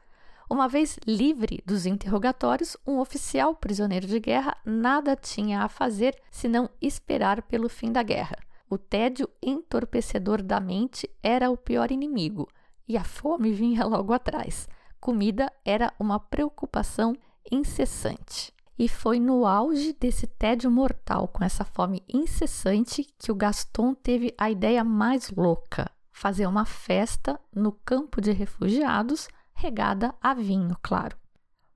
[0.49, 6.68] Uma vez livre dos interrogatórios, um oficial prisioneiro de guerra nada tinha a fazer senão
[6.80, 8.36] esperar pelo fim da guerra.
[8.68, 12.49] O tédio entorpecedor da mente era o pior inimigo,
[12.89, 14.68] e a fome vinha logo atrás.
[15.01, 17.16] Comida era uma preocupação
[17.51, 18.53] incessante.
[18.78, 24.35] E foi no auge desse tédio mortal, com essa fome incessante, que o Gaston teve
[24.37, 31.16] a ideia mais louca: fazer uma festa no campo de refugiados, regada a vinho, claro.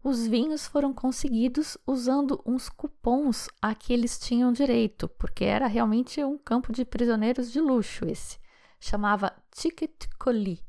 [0.02, 6.22] Os vinhos foram conseguidos usando uns cupons a que eles tinham direito, porque era realmente
[6.24, 8.38] um campo de prisioneiros de luxo esse.
[8.80, 10.67] Chamava Ticket Colis.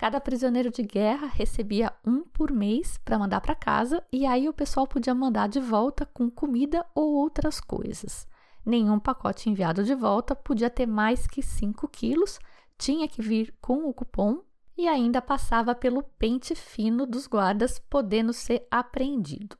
[0.00, 4.52] Cada prisioneiro de guerra recebia um por mês para mandar para casa e aí o
[4.54, 8.26] pessoal podia mandar de volta com comida ou outras coisas.
[8.64, 12.38] Nenhum pacote enviado de volta podia ter mais que 5 quilos,
[12.78, 14.42] tinha que vir com o cupom
[14.74, 19.54] e ainda passava pelo pente fino dos guardas, podendo ser apreendido.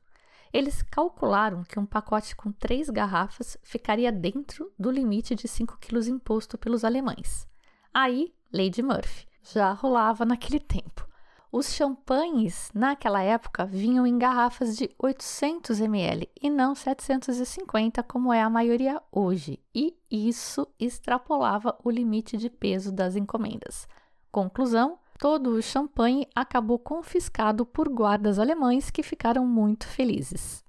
[0.51, 6.07] Eles calcularam que um pacote com três garrafas ficaria dentro do limite de 5 quilos
[6.07, 7.47] imposto pelos alemães.
[7.93, 11.07] Aí, Lady Murphy já rolava naquele tempo.
[11.51, 18.41] Os champanhes, naquela época, vinham em garrafas de 800 ml e não 750, como é
[18.41, 23.85] a maioria hoje, e isso extrapolava o limite de peso das encomendas.
[24.31, 30.63] Conclusão: todo o champanhe acabou confiscado por guardas alemães que ficaram muito felizes.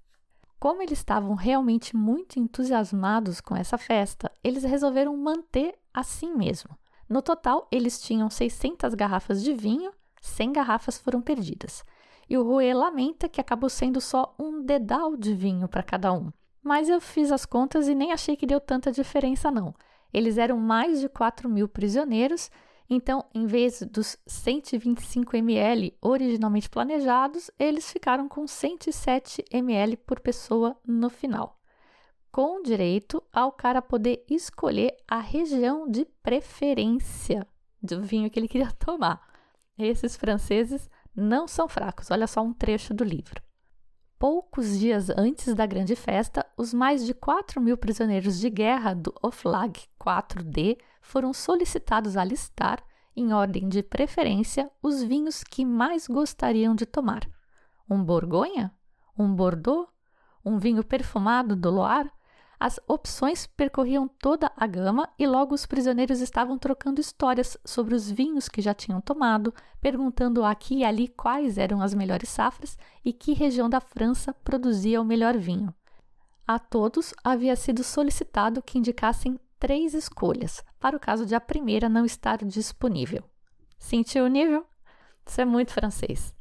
[0.58, 6.76] Como eles estavam realmente muito entusiasmados com essa festa, eles resolveram manter assim mesmo.
[7.12, 9.92] No total, eles tinham 600 garrafas de vinho,
[10.22, 11.84] 100 garrafas foram perdidas.
[12.26, 16.32] E o Rouet lamenta que acabou sendo só um dedal de vinho para cada um.
[16.62, 19.74] Mas eu fiz as contas e nem achei que deu tanta diferença, não.
[20.10, 22.50] Eles eram mais de 4 mil prisioneiros
[22.94, 30.76] então, em vez dos 125 ml originalmente planejados, eles ficaram com 107 ml por pessoa
[30.86, 31.58] no final,
[32.32, 37.46] com direito ao cara poder escolher a região de preferência
[37.80, 39.20] do vinho que ele queria tomar.
[39.78, 43.42] Esses franceses não são fracos, olha só um trecho do livro.
[44.18, 49.12] Poucos dias antes da grande festa, os mais de 4 mil prisioneiros de guerra do
[49.22, 52.82] Oflag 4D foram solicitados a listar,
[53.14, 57.28] em ordem de preferência, os vinhos que mais gostariam de tomar.
[57.90, 58.72] Um Borgonha?
[59.18, 59.88] Um Bordeaux?
[60.44, 62.10] Um vinho perfumado do Loire?
[62.64, 68.08] As opções percorriam toda a gama e logo os prisioneiros estavam trocando histórias sobre os
[68.08, 73.12] vinhos que já tinham tomado, perguntando aqui e ali quais eram as melhores safras e
[73.12, 75.74] que região da França produzia o melhor vinho.
[76.46, 81.88] A todos havia sido solicitado que indicassem três escolhas, para o caso de a primeira
[81.88, 83.24] não estar disponível.
[83.76, 84.64] Sentiu o nível?
[85.26, 86.32] Isso é muito francês.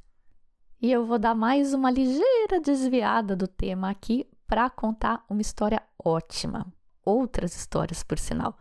[0.79, 5.81] E eu vou dar mais uma ligeira desviada do tema aqui para contar uma história
[6.03, 6.71] ótima,
[7.03, 8.57] outras histórias por sinal,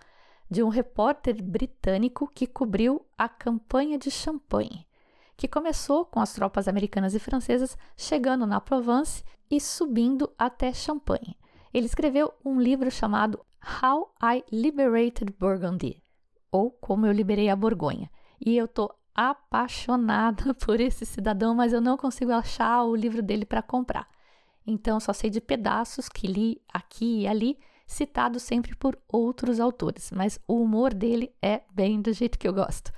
[0.50, 4.86] de um repórter britânico que cobriu a campanha de Champagne,
[5.36, 11.38] que começou com as tropas americanas e francesas chegando na Provence e subindo até Champagne.
[11.72, 13.40] Ele escreveu um livro chamado
[13.82, 16.02] How I Liberated Burgundy,
[16.50, 18.10] ou Como Eu Liberei a Borgonha.
[18.44, 23.44] E eu tô apaixonada por esse cidadão, mas eu não consigo achar o livro dele
[23.44, 24.08] para comprar.
[24.66, 30.12] Então só sei de pedaços que li aqui e ali, citado sempre por outros autores,
[30.12, 32.92] mas o humor dele é bem do jeito que eu gosto.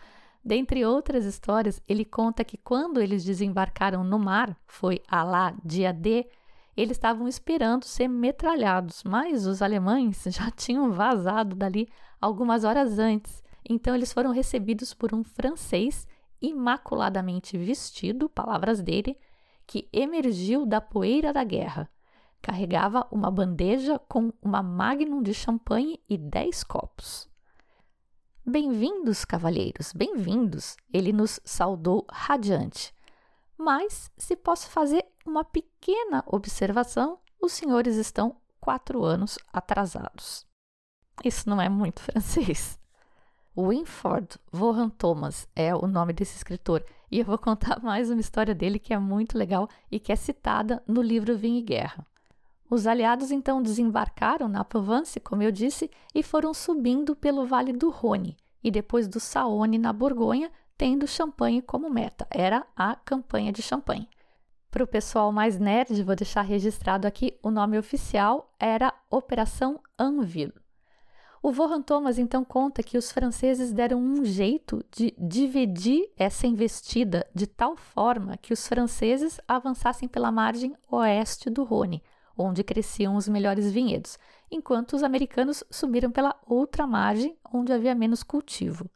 [0.44, 5.92] Dentre outras histórias, ele conta que quando eles desembarcaram no mar, foi a lá dia
[5.92, 6.26] D,
[6.76, 11.88] eles estavam esperando ser metralhados, mas os alemães já tinham vazado dali
[12.20, 13.42] algumas horas antes.
[13.68, 16.06] Então eles foram recebidos por um francês
[16.40, 19.16] imaculadamente vestido, palavras dele,
[19.66, 21.90] que emergiu da poeira da guerra.
[22.40, 27.30] Carregava uma bandeja com uma magnum de champanhe e dez copos.
[28.44, 30.76] Bem-vindos, cavalheiros, bem-vindos!
[30.92, 32.92] Ele nos saudou radiante.
[33.56, 40.44] Mas, se posso fazer uma pequena observação, os senhores estão quatro anos atrasados.
[41.24, 42.78] Isso não é muito francês.
[43.56, 48.54] Winford Vaughan Thomas é o nome desse escritor e eu vou contar mais uma história
[48.54, 52.06] dele que é muito legal e que é citada no livro Vinho e Guerra.
[52.70, 57.90] Os aliados então desembarcaram na Provence, como eu disse, e foram subindo pelo Vale do
[57.90, 58.34] Rhône
[58.64, 62.26] e depois do Saône na Borgonha, tendo champanhe como meta.
[62.30, 64.08] Era a campanha de champanhe.
[64.70, 70.52] Para o pessoal mais nerd, vou deixar registrado aqui, o nome oficial era Operação Anvil.
[71.44, 77.26] O Vohan Thomas então conta que os franceses deram um jeito de dividir essa investida
[77.34, 82.00] de tal forma que os franceses avançassem pela margem oeste do Rhône,
[82.38, 84.20] onde cresciam os melhores vinhedos,
[84.52, 88.88] enquanto os americanos subiram pela outra margem, onde havia menos cultivo.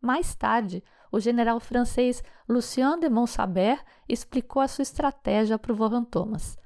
[0.00, 6.04] Mais tarde, o general francês Lucien de Montsabert explicou a sua estratégia para o Vohan
[6.04, 6.56] Thomas.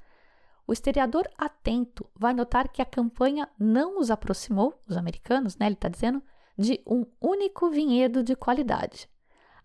[0.67, 5.75] O historiador atento vai notar que a campanha não os aproximou, os americanos, né, ele
[5.75, 6.23] está dizendo,
[6.57, 9.07] de um único vinhedo de qualidade.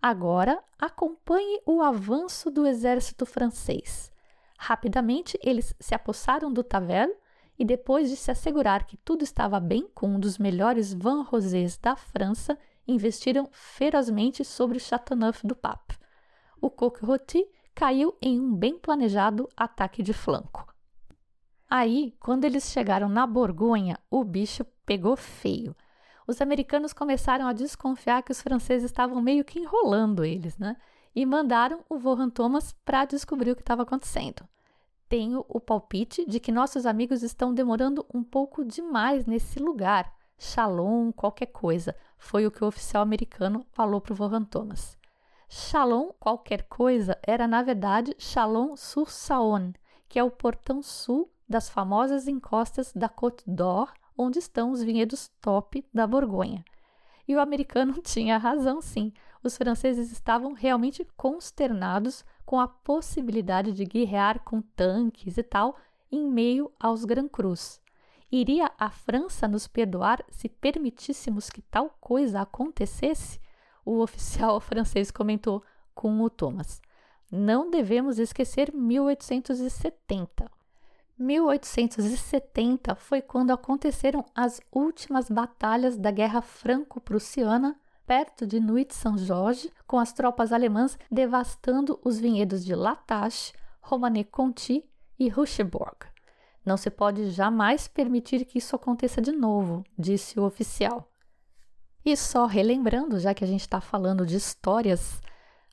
[0.01, 4.11] Agora, acompanhe o avanço do exército francês.
[4.57, 7.15] Rapidamente, eles se apossaram do Tavel
[7.57, 11.77] e, depois de se assegurar que tudo estava bem com um dos melhores Van Rosés
[11.77, 15.97] da França, investiram ferozmente sobre Chateauneuf du Pape.
[16.59, 20.70] O Coq Rôti caiu em um bem planejado ataque de flanco.
[21.73, 25.73] Aí, quando eles chegaram na Borgonha, o bicho pegou feio.
[26.27, 30.75] Os americanos começaram a desconfiar que os franceses estavam meio que enrolando eles, né?
[31.15, 34.45] E mandaram o Vohan Thomas para descobrir o que estava acontecendo.
[35.07, 40.13] Tenho o palpite de que nossos amigos estão demorando um pouco demais nesse lugar.
[40.37, 44.97] Shalom, qualquer coisa, foi o que o oficial americano falou para o Vohan Thomas.
[45.47, 49.73] Shalom, qualquer coisa, era na verdade Shalom sur Saône,
[50.09, 55.29] que é o portão sul das famosas encostas da Côte d'Or, onde estão os vinhedos
[55.39, 56.65] top da Borgonha.
[57.27, 59.13] E o americano tinha razão, sim.
[59.43, 65.75] Os franceses estavam realmente consternados com a possibilidade de guerrear com tanques e tal
[66.11, 67.81] em meio aos Gran Cruz.
[68.31, 73.39] Iria a França nos perdoar se permitíssemos que tal coisa acontecesse?
[73.83, 76.81] O oficial francês comentou com o Thomas.
[77.31, 80.60] Não devemos esquecer 1870.
[81.21, 90.11] 1870 foi quando aconteceram as últimas batalhas da Guerra Franco-Prussiana, perto de Nuit-Saint-Georges, com as
[90.11, 94.83] tropas alemãs devastando os vinhedos de Latache, Romanée-Conti
[95.19, 96.07] e Ruchebourg.
[96.65, 101.07] Não se pode jamais permitir que isso aconteça de novo, disse o oficial.
[102.03, 105.21] E só relembrando, já que a gente está falando de histórias,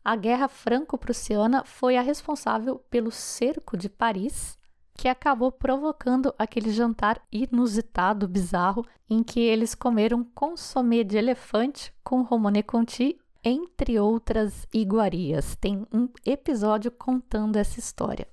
[0.04, 4.58] a Guerra Franco-Prussiana foi a responsável pelo cerco de Paris
[4.98, 12.22] que acabou provocando aquele jantar inusitado, bizarro, em que eles comeram consomé de elefante com
[12.22, 15.54] romane conti, entre outras iguarias.
[15.54, 18.26] Tem um episódio contando essa história.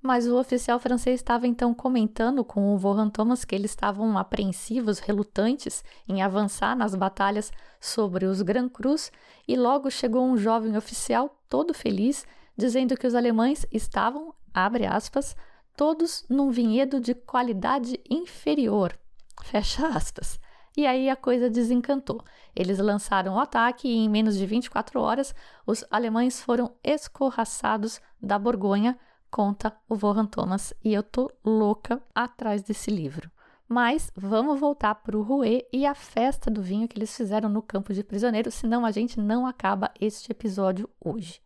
[0.00, 5.00] Mas o oficial francês estava então comentando com o Vohan Thomas que eles estavam apreensivos,
[5.00, 9.12] relutantes em avançar nas batalhas sobre os Grand Cruz,
[9.46, 12.26] e logo chegou um jovem oficial todo feliz,
[12.56, 15.36] dizendo que os alemães estavam, abre aspas,
[15.76, 18.98] todos num vinhedo de qualidade inferior.
[19.42, 20.38] Fecha aspas.
[20.76, 22.24] E aí a coisa desencantou.
[22.54, 25.34] Eles lançaram o ataque e em menos de 24 horas
[25.66, 28.98] os alemães foram escorraçados da Borgonha,
[29.30, 30.74] conta o Vohan Thomas.
[30.82, 33.30] E eu tô louca atrás desse livro.
[33.68, 37.62] Mas vamos voltar para o Rouet e a festa do vinho que eles fizeram no
[37.62, 41.43] campo de prisioneiros, senão a gente não acaba este episódio hoje.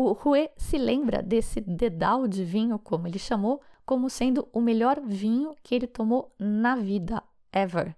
[0.00, 5.00] O Rouet se lembra desse dedal de vinho, como ele chamou, como sendo o melhor
[5.00, 7.20] vinho que ele tomou na vida,
[7.52, 7.96] ever.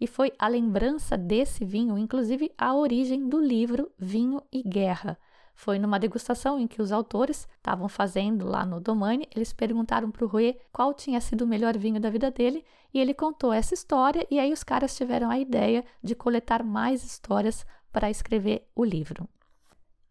[0.00, 5.18] E foi a lembrança desse vinho, inclusive, a origem do livro Vinho e Guerra.
[5.54, 10.24] Foi numa degustação em que os autores estavam fazendo lá no Domaine, eles perguntaram para
[10.24, 13.74] o Rouet qual tinha sido o melhor vinho da vida dele, e ele contou essa
[13.74, 18.82] história, e aí os caras tiveram a ideia de coletar mais histórias para escrever o
[18.82, 19.28] livro.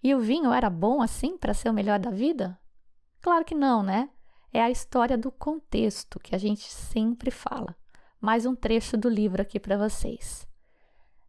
[0.04, 2.60] E o vinho era bom assim para ser o melhor da vida?
[3.22, 4.10] Claro que não, né?
[4.52, 7.76] É a história do contexto que a gente sempre fala.
[8.20, 10.48] Mais um trecho do livro aqui para vocês.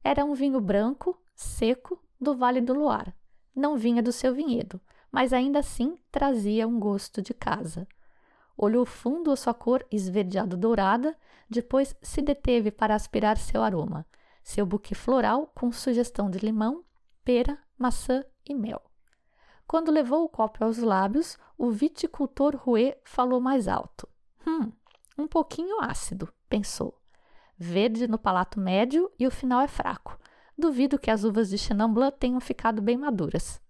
[0.02, 3.14] Era um vinho branco, seco, do Vale do Luar.
[3.54, 7.86] Não vinha do seu vinhedo, mas ainda assim trazia um gosto de casa.
[8.56, 11.14] Olhou fundo a sua cor esverdeado dourada,
[11.48, 14.06] depois se deteve para aspirar seu aroma,
[14.42, 16.82] seu buquê floral com sugestão de limão,
[17.22, 18.82] pera, maçã e mel.
[19.66, 24.08] Quando levou o copo aos lábios, o viticultor Rouet falou mais alto.
[24.46, 24.72] Hum,
[25.16, 26.98] um pouquinho ácido, pensou.
[27.56, 30.18] Verde no palato médio e o final é fraco.
[30.58, 33.62] Duvido que as uvas de Chenin Blanc tenham ficado bem maduras.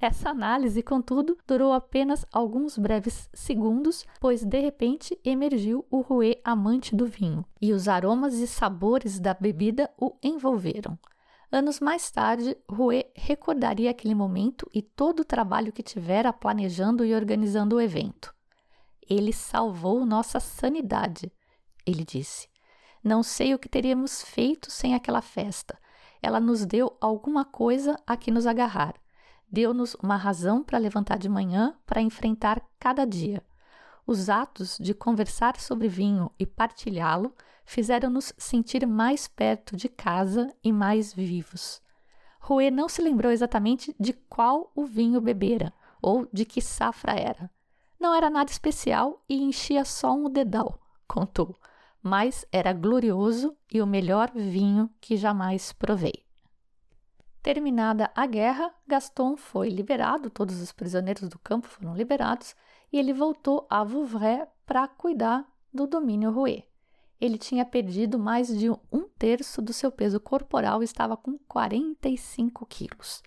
[0.00, 6.94] Essa análise, contudo, durou apenas alguns breves segundos, pois de repente emergiu o Rouet amante
[6.94, 10.96] do vinho, e os aromas e sabores da bebida o envolveram.
[11.50, 17.14] Anos mais tarde, Rouet recordaria aquele momento e todo o trabalho que tivera planejando e
[17.14, 18.34] organizando o evento.
[19.08, 21.32] Ele salvou nossa sanidade,
[21.86, 22.48] ele disse.
[23.02, 25.78] Não sei o que teríamos feito sem aquela festa.
[26.20, 28.94] Ela nos deu alguma coisa a que nos agarrar.
[29.50, 33.42] Deu-nos uma razão para levantar de manhã para enfrentar cada dia.
[34.06, 37.34] Os atos de conversar sobre vinho e partilhá-lo
[37.68, 41.82] fizeram-nos sentir mais perto de casa e mais vivos.
[42.40, 47.50] Rouet não se lembrou exatamente de qual o vinho bebera ou de que safra era.
[48.00, 51.54] Não era nada especial e enchia só um dedal, contou,
[52.02, 56.24] mas era glorioso e o melhor vinho que jamais provei.
[57.42, 62.56] Terminada a guerra, Gaston foi liberado, todos os prisioneiros do campo foram liberados
[62.90, 66.66] e ele voltou a Vouvray para cuidar do domínio Rouet.
[67.20, 72.64] Ele tinha perdido mais de um terço do seu peso corporal e estava com 45
[72.66, 73.22] quilos.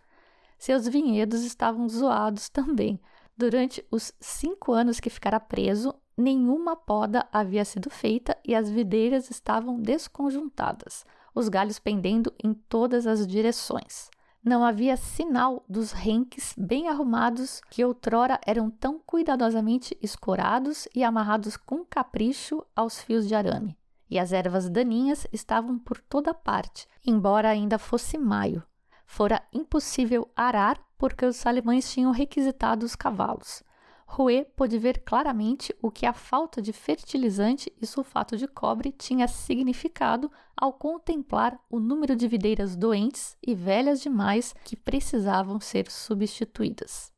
[0.58, 3.00] Seus vinhedos estavam zoados também,
[3.42, 9.32] Durante os cinco anos que ficara preso, nenhuma poda havia sido feita e as videiras
[9.32, 14.12] estavam desconjuntadas, os galhos pendendo em todas as direções.
[14.44, 21.58] Não havia sinal dos renques bem arrumados que outrora eram tão cuidadosamente escorados e amarrados
[21.58, 23.76] com capricho aos fios de arame.
[24.12, 28.62] E as ervas daninhas estavam por toda parte, embora ainda fosse maio.
[29.06, 33.64] Fora impossível arar porque os alemães tinham requisitado os cavalos.
[34.06, 39.26] Rouet pôde ver claramente o que a falta de fertilizante e sulfato de cobre tinha
[39.26, 47.14] significado ao contemplar o número de videiras doentes e velhas demais que precisavam ser substituídas.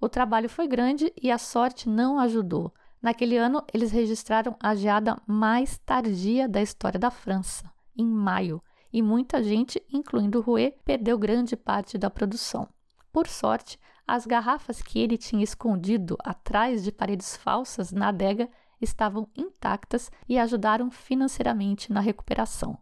[0.00, 2.72] O trabalho foi grande e a sorte não ajudou.
[3.02, 9.00] Naquele ano, eles registraram a geada mais tardia da história da França, em maio, e
[9.00, 12.68] muita gente, incluindo Rouet, perdeu grande parte da produção.
[13.12, 18.48] Por sorte, as garrafas que ele tinha escondido atrás de paredes falsas na adega
[18.80, 22.78] estavam intactas e ajudaram financeiramente na recuperação.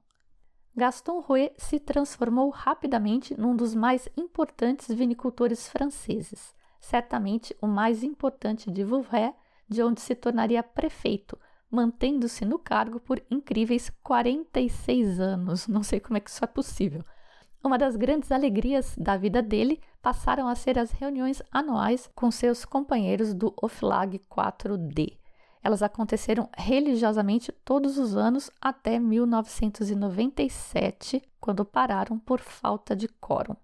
[0.75, 8.71] Gaston Rouet se transformou rapidamente num dos mais importantes vinicultores franceses, certamente o mais importante
[8.71, 9.35] de Vouvray,
[9.69, 11.39] de onde se tornaria prefeito,
[11.71, 15.69] mantendo-se no cargo por incríveis 46 anos.
[15.69, 17.05] Não sei como é que isso é possível.
[17.62, 22.64] Uma das grandes alegrias da vida dele passaram a ser as reuniões anuais com seus
[22.64, 25.19] companheiros do OFLAG 4D.
[25.62, 33.57] Elas aconteceram religiosamente todos os anos até 1997, quando pararam por falta de quórum.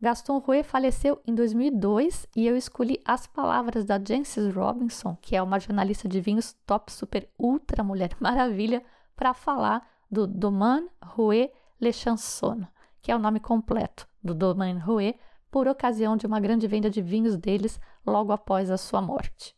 [0.00, 5.42] Gaston Rouet faleceu em 2002 e eu escolhi as palavras da Jancis Robinson, que é
[5.42, 8.82] uma jornalista de vinhos top, super, ultra mulher maravilha,
[9.16, 12.64] para falar do Domaine Rouet Le Chanson,
[13.02, 15.18] que é o nome completo do Domaine Rouet,
[15.50, 19.56] por ocasião de uma grande venda de vinhos deles logo após a sua morte.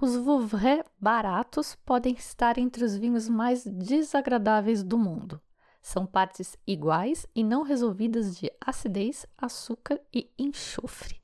[0.00, 5.40] Os Vouvray baratos podem estar entre os vinhos mais desagradáveis do mundo.
[5.80, 11.20] São partes iguais e não resolvidas de acidez, açúcar e enxofre.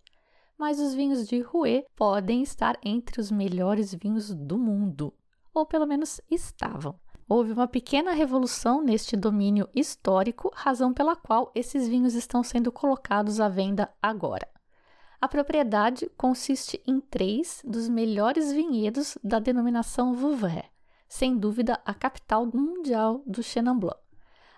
[0.58, 5.12] Mas os vinhos de Rouet podem estar entre os melhores vinhos do mundo,
[5.52, 6.98] ou pelo menos estavam.
[7.28, 13.40] Houve uma pequena revolução neste domínio histórico, razão pela qual esses vinhos estão sendo colocados
[13.40, 14.48] à venda agora.
[15.20, 20.64] A propriedade consiste em três dos melhores vinhedos da denominação Vouvray,
[21.08, 24.05] sem dúvida a capital mundial do Chenin Blanc.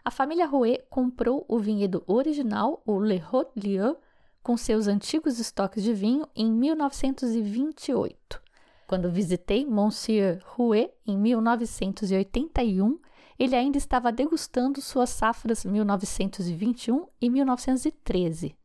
[0.09, 3.95] A família Rouet comprou o vinhedo original, o Le Haut-Lieu,
[4.43, 8.41] com seus antigos estoques de vinho em 1928.
[8.87, 12.99] Quando visitei Monsieur Rouet em 1981,
[13.39, 18.57] ele ainda estava degustando suas safras 1921 e 1913.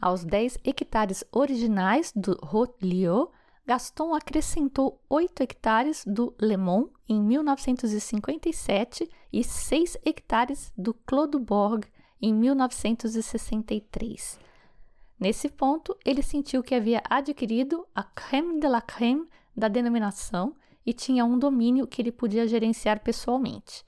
[0.00, 3.30] Aos 10 hectares originais do Haut-Lieu,
[3.64, 11.84] Gaston acrescentou 8 hectares do Le Mans em 1957 e 6 hectares do Clos Borg
[12.20, 14.40] em 1963.
[15.18, 20.92] Nesse ponto, ele sentiu que havia adquirido a crème de la crème da denominação e
[20.92, 23.84] tinha um domínio que ele podia gerenciar pessoalmente.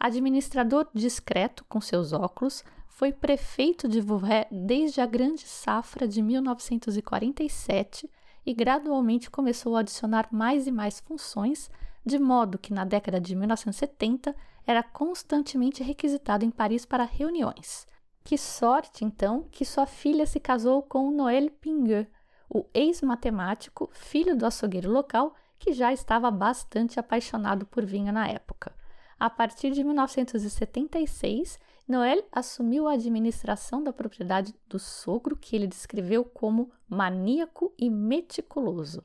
[0.00, 8.10] Administrador discreto com seus óculos, foi prefeito de Vouvray desde a grande safra de 1947
[8.46, 11.68] e gradualmente começou a adicionar mais e mais funções,
[12.04, 14.34] de modo que na década de 1970
[14.64, 17.86] era constantemente requisitado em Paris para reuniões.
[18.22, 22.06] Que sorte, então, que sua filha se casou com Noël Pingueux,
[22.48, 28.72] o ex-matemático, filho do açougueiro local, que já estava bastante apaixonado por vinho na época.
[29.18, 31.58] A partir de 1976,
[31.88, 39.04] Noël assumiu a administração da propriedade do sogro, que ele descreveu como maníaco e meticuloso.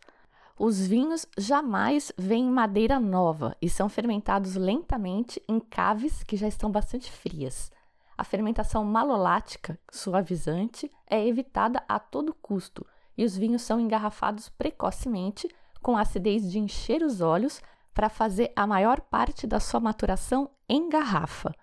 [0.59, 6.47] Os vinhos jamais vêm em madeira nova e são fermentados lentamente em caves que já
[6.47, 7.73] estão bastante frias.
[8.19, 15.49] A fermentação malolática, suavizante, é evitada a todo custo e os vinhos são engarrafados precocemente,
[15.81, 17.63] com acidez de encher os olhos,
[17.95, 21.55] para fazer a maior parte da sua maturação em garrafa.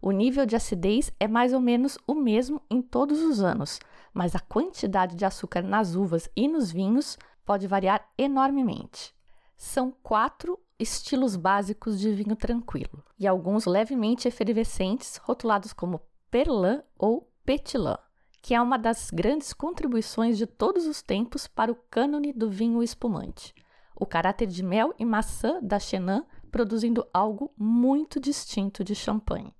[0.00, 3.80] O nível de acidez é mais ou menos o mesmo em todos os anos,
[4.12, 9.14] mas a quantidade de açúcar nas uvas e nos vinhos pode variar enormemente.
[9.56, 17.30] São quatro estilos básicos de vinho tranquilo e alguns levemente efervescentes, rotulados como Perlin ou
[17.44, 17.96] Petilin,
[18.42, 22.82] que é uma das grandes contribuições de todos os tempos para o cânone do vinho
[22.82, 23.54] espumante.
[23.98, 29.55] O caráter de mel e maçã da Chenin produzindo algo muito distinto de champanhe.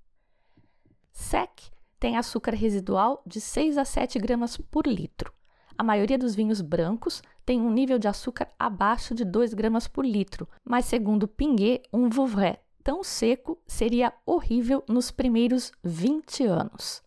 [1.16, 1.50] Sec
[1.98, 5.32] tem açúcar residual de 6 a 7 gramas por litro,
[5.78, 10.06] a maioria dos vinhos brancos tem um nível de açúcar abaixo de 2 gramas por
[10.06, 17.02] litro, mas segundo Pinguet, um Vouvray tão seco seria horrível nos primeiros 20 anos.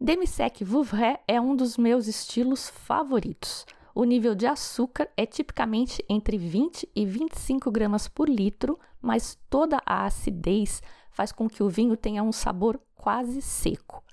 [0.00, 3.64] Demi-sec Vouvray é um dos meus estilos favoritos.
[3.94, 9.80] O nível de açúcar é tipicamente entre 20 e 25 gramas por litro, mas toda
[9.86, 14.04] a acidez faz com que o vinho tenha um sabor quase seco.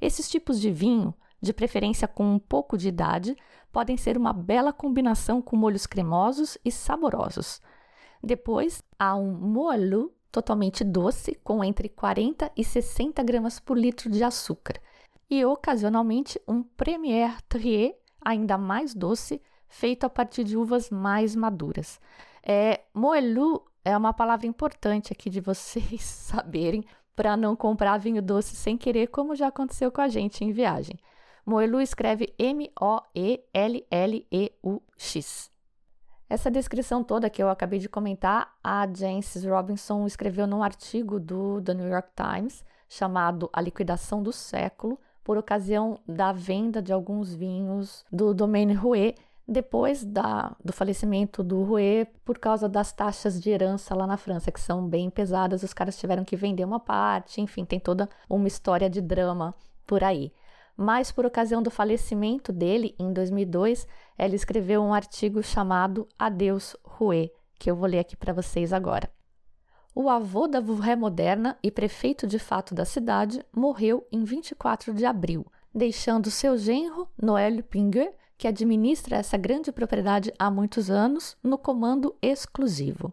[0.00, 3.36] Esses tipos de vinho de preferência com um pouco de idade,
[3.72, 7.60] podem ser uma bela combinação com molhos cremosos e saborosos.
[8.22, 14.22] Depois, há um moelleux totalmente doce, com entre 40 e 60 gramas por litro de
[14.22, 14.80] açúcar,
[15.28, 22.00] e ocasionalmente um Premier Trier, ainda mais doce, feito a partir de uvas mais maduras.
[22.42, 22.82] É,
[23.84, 26.84] é uma palavra importante aqui de vocês saberem
[27.14, 30.98] para não comprar vinho doce sem querer, como já aconteceu com a gente em viagem.
[31.44, 33.10] Moelu escreve M-O-E-L-L-E-U-X.
[36.28, 41.60] Essa descrição toda que eu acabei de comentar, a Jancis Robinson escreveu num artigo do
[41.60, 47.32] The New York Times chamado A Liquidação do Século, por ocasião da venda de alguns
[47.32, 49.16] vinhos do Domaine Rouet,
[49.50, 54.52] depois da, do falecimento do Rouet, por causa das taxas de herança lá na França,
[54.52, 58.46] que são bem pesadas, os caras tiveram que vender uma parte, enfim, tem toda uma
[58.46, 59.54] história de drama
[59.86, 60.32] por aí
[60.80, 63.86] mas por ocasião do falecimento dele, em 2002,
[64.16, 69.10] ela escreveu um artigo chamado Adeus Rouet, que eu vou ler aqui para vocês agora.
[69.94, 75.04] O avô da Vouvray moderna e prefeito de fato da cidade morreu em 24 de
[75.04, 75.44] abril,
[75.74, 82.16] deixando seu genro, Noël Pinguet, que administra essa grande propriedade há muitos anos, no comando
[82.22, 83.12] exclusivo.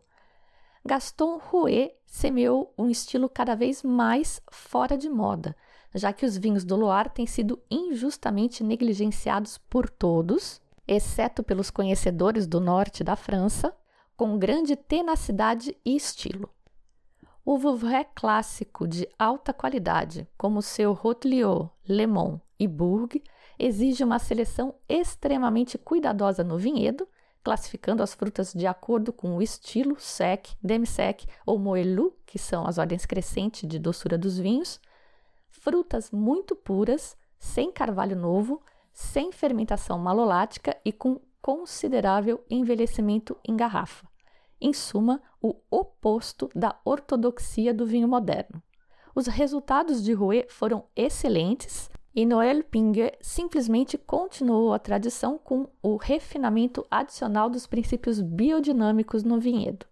[0.86, 5.54] Gaston Rouet semeou um estilo cada vez mais fora de moda,
[5.94, 12.48] já que os vinhos do Loire têm sido injustamente negligenciados por todos exceto pelos conhecedores
[12.48, 13.76] do norte da França,
[14.16, 16.50] com grande tenacidade e estilo.
[17.44, 23.22] O Vouvray clássico de alta qualidade, como seu Rotliot, Le Mans e Bourg,
[23.58, 27.08] exige uma seleção extremamente cuidadosa no vinhedo,
[27.44, 32.78] classificando as frutas de acordo com o estilo sec, demi-sec ou moelleux, que são as
[32.78, 34.80] ordens crescentes de doçura dos vinhos,
[35.50, 44.08] frutas muito puras, sem carvalho novo, sem fermentação malolática e com considerável envelhecimento em garrafa.
[44.60, 48.62] Em suma, o oposto da ortodoxia do vinho moderno.
[49.16, 55.98] Os resultados de Rouet foram excelentes e Noël Pinguet simplesmente continuou a tradição com o
[55.98, 59.86] refinamento adicional dos princípios biodinâmicos no vinhedo.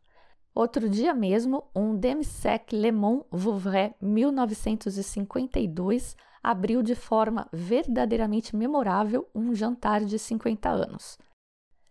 [0.51, 9.53] Outro dia mesmo, um Demi-Sec Le Mans Vouvray 1952 abriu de forma verdadeiramente memorável um
[9.53, 11.19] jantar de 50 anos.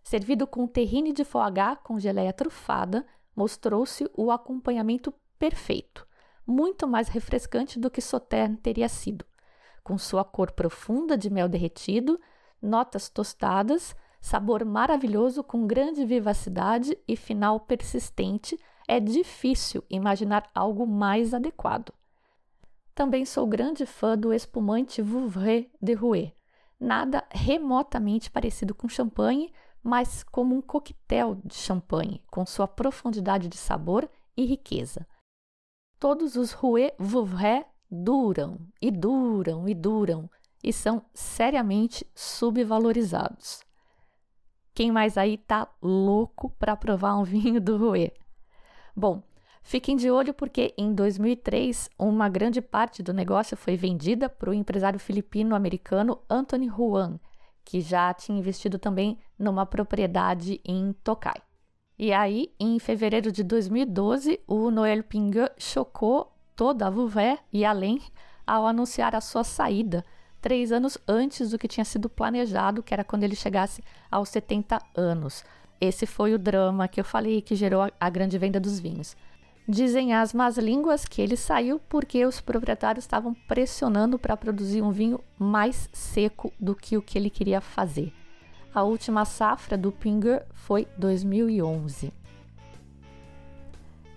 [0.03, 6.05] Servido com terrine de foie gras com geleia trufada, mostrou-se o acompanhamento perfeito,
[6.45, 9.23] muito mais refrescante do que Sauterne teria sido,
[9.85, 12.19] com sua cor profunda de mel derretido,
[12.59, 21.35] notas tostadas, sabor maravilhoso com grande vivacidade e final persistente, é difícil imaginar algo mais
[21.35, 21.93] adequado.
[22.95, 26.35] Também sou grande fã do espumante Vouvray de Rouet.
[26.79, 33.57] Nada remotamente parecido com champanhe, mas como um coquetel de champanhe, com sua profundidade de
[33.57, 35.07] sabor e riqueza.
[35.99, 40.29] Todos os Rouet Vouvray duram e duram e duram
[40.63, 43.63] e são seriamente subvalorizados.
[44.73, 48.13] Quem mais aí tá louco para provar um vinho do Rouet?
[48.95, 49.23] Bom,
[49.61, 54.53] fiquem de olho porque em 2003 uma grande parte do negócio foi vendida para o
[54.53, 57.19] empresário filipino-americano Anthony Juan,
[57.63, 61.41] que já tinha investido também numa propriedade em Tokai.
[61.97, 68.01] E aí, em fevereiro de 2012, o Noël Pinguet chocou toda a Vouvray e além
[68.45, 70.03] ao anunciar a sua saída
[70.45, 74.79] três anos antes do que tinha sido planejado, que era quando ele chegasse aos 70
[74.95, 75.43] anos.
[75.81, 79.17] Esse foi o drama que eu falei que gerou a, grande venda dos vinhos.
[79.67, 84.91] Dizem as más línguas que ele saiu porque os proprietários estavam pressionando para produzir um
[84.91, 88.13] vinho mais seco do que o que ele queria fazer.
[88.71, 92.13] A última safra do Pinger foi 2011.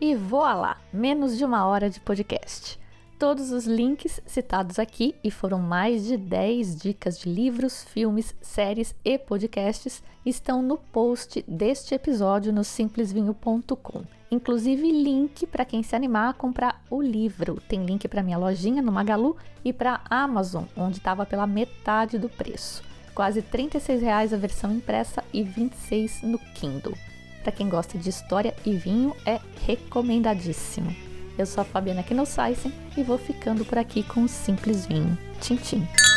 [0.01, 2.79] E voilá, menos de uma hora de podcast.
[3.19, 8.95] Todos os links citados aqui, e foram mais de 10 dicas de livros, filmes, séries
[9.05, 14.05] e podcasts, estão no post deste episódio no simplesvinho.com.
[14.31, 17.61] Inclusive link para quem se animar a comprar o livro.
[17.69, 22.29] Tem link para minha lojinha no Magalu e para Amazon, onde estava pela metade do
[22.29, 22.85] preço.
[23.17, 26.95] Quase 36 reais a versão impressa e 26 no Kindle.
[27.49, 30.95] Para quem gosta de história e vinho, é recomendadíssimo.
[31.39, 35.17] Eu sou a Fabiana Knossaisen e vou ficando por aqui com um simples vinho.
[35.41, 36.08] Tchim, tchim.